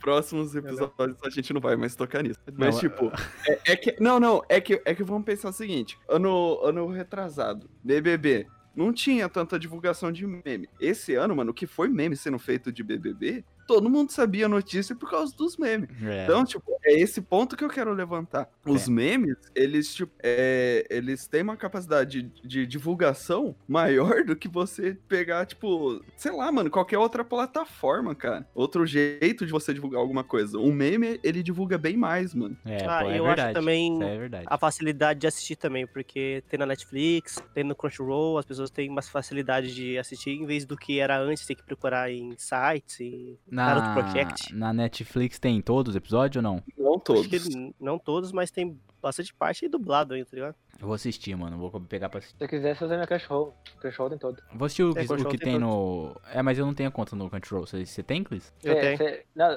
[0.03, 2.40] Próximos episódios a gente não vai mais tocar nisso.
[2.59, 3.12] Mas, Não, tipo,
[3.48, 3.96] é, é que.
[4.00, 8.48] Não, não, é que, é que vamos pensar o seguinte: ano, ano retrasado, BBB.
[8.74, 10.68] Não tinha tanta divulgação de meme.
[10.80, 14.49] Esse ano, mano, o que foi meme sendo feito de BBB, todo mundo sabia a
[14.49, 15.89] notícia por causa dos memes.
[16.03, 18.49] É, Então, tipo, é esse ponto que eu quero levantar.
[18.67, 18.91] Os É.
[18.91, 24.97] memes, eles, tipo, é, eles têm uma capacidade de, de divulgação maior do que você
[25.09, 28.47] pegar, tipo, sei lá, mano, qualquer outra plataforma, cara.
[28.55, 30.59] Outro jeito de você divulgar alguma coisa.
[30.59, 32.57] Um meme, ele divulga bem mais, mano.
[32.65, 33.55] é, Ah, pô, é eu acho verdade.
[33.55, 34.47] também Isso é verdade.
[34.49, 38.89] A facilidade de assistir também, porque tem na Netflix, tem no Crunchyroll, as pessoas têm
[38.91, 43.01] mais facilidade de assistir, em vez do que era antes, ter que procurar em sites
[43.01, 44.55] e Na, Project.
[44.55, 46.62] na Netflix tem todos os episódios ou não?
[46.78, 47.26] Não todos.
[47.26, 50.55] Que não todos, mas tem bastante parte aí dublado ainda, tá ligado?
[50.80, 51.59] Eu vou assistir, mano.
[51.59, 52.34] Vou pegar pra assistir.
[52.38, 53.55] Se você quiser, você usa minha Crunchyroll.
[53.78, 54.42] Crunchyroll tem todo.
[54.55, 56.16] Vou assistir o, É, que- o que tem tem no.
[56.32, 57.66] É, mas eu não tenho conta no Control.
[57.66, 58.53] Você, você tem, Clis?
[58.64, 58.96] Eu Você- tenho.
[58.96, 59.48] você- não,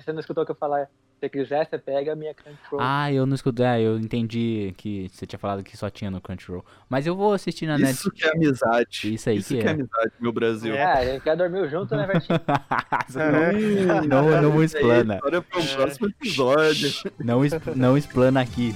[0.00, 0.88] você não escutou o que eu falar.
[1.24, 2.80] Se você quiser, você pega a minha Crunchyroll.
[2.80, 3.64] Ah, eu não escutei.
[3.64, 6.64] É, eu entendi que você tinha falado que só tinha no Crunchyroll.
[6.88, 9.14] Mas eu vou assistir na Isso que é amizade.
[9.14, 9.72] Isso aí Isso que que é é.
[9.72, 10.74] amizade, meu Brasil.
[10.74, 10.82] É.
[10.84, 12.40] Ah, a gente quer dormir junto, né, Vertinho?
[14.08, 15.14] Não, não, não explana.
[15.16, 16.90] História para o próximo episódio.
[17.18, 18.74] Não, es- não explana aqui.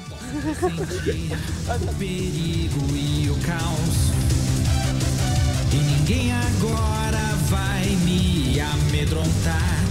[1.80, 4.10] o perigo e o caos.
[5.72, 7.18] E ninguém agora
[7.48, 9.87] vai me amedrontar.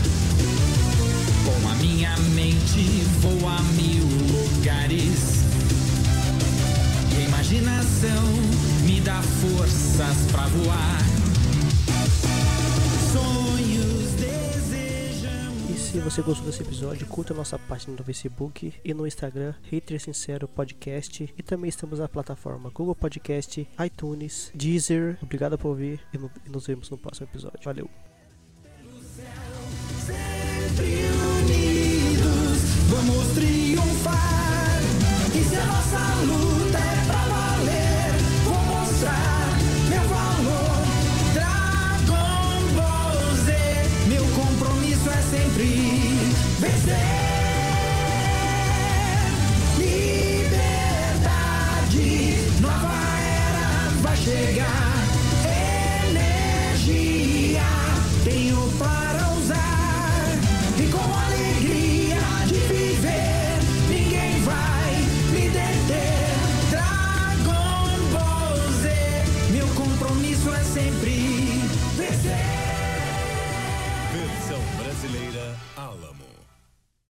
[1.97, 5.41] Minha mente vou a mil lugares.
[7.11, 8.23] E a imaginação
[8.85, 10.99] me dá forças pra voar.
[13.11, 15.53] Sonhos desejam.
[15.71, 19.99] E se você gostou desse episódio, curta nossa página no Facebook e no Instagram, Hater
[19.99, 21.33] Sincero Podcast.
[21.35, 25.17] E também estamos na plataforma Google Podcast, iTunes, Deezer.
[25.23, 27.59] Obrigado por ouvir e no- nos vemos no próximo episódio.
[27.63, 27.89] Valeu!
[30.05, 31.16] sempre
[33.07, 34.81] vamos triunfar.
[35.49, 36.46] Se a nossa luta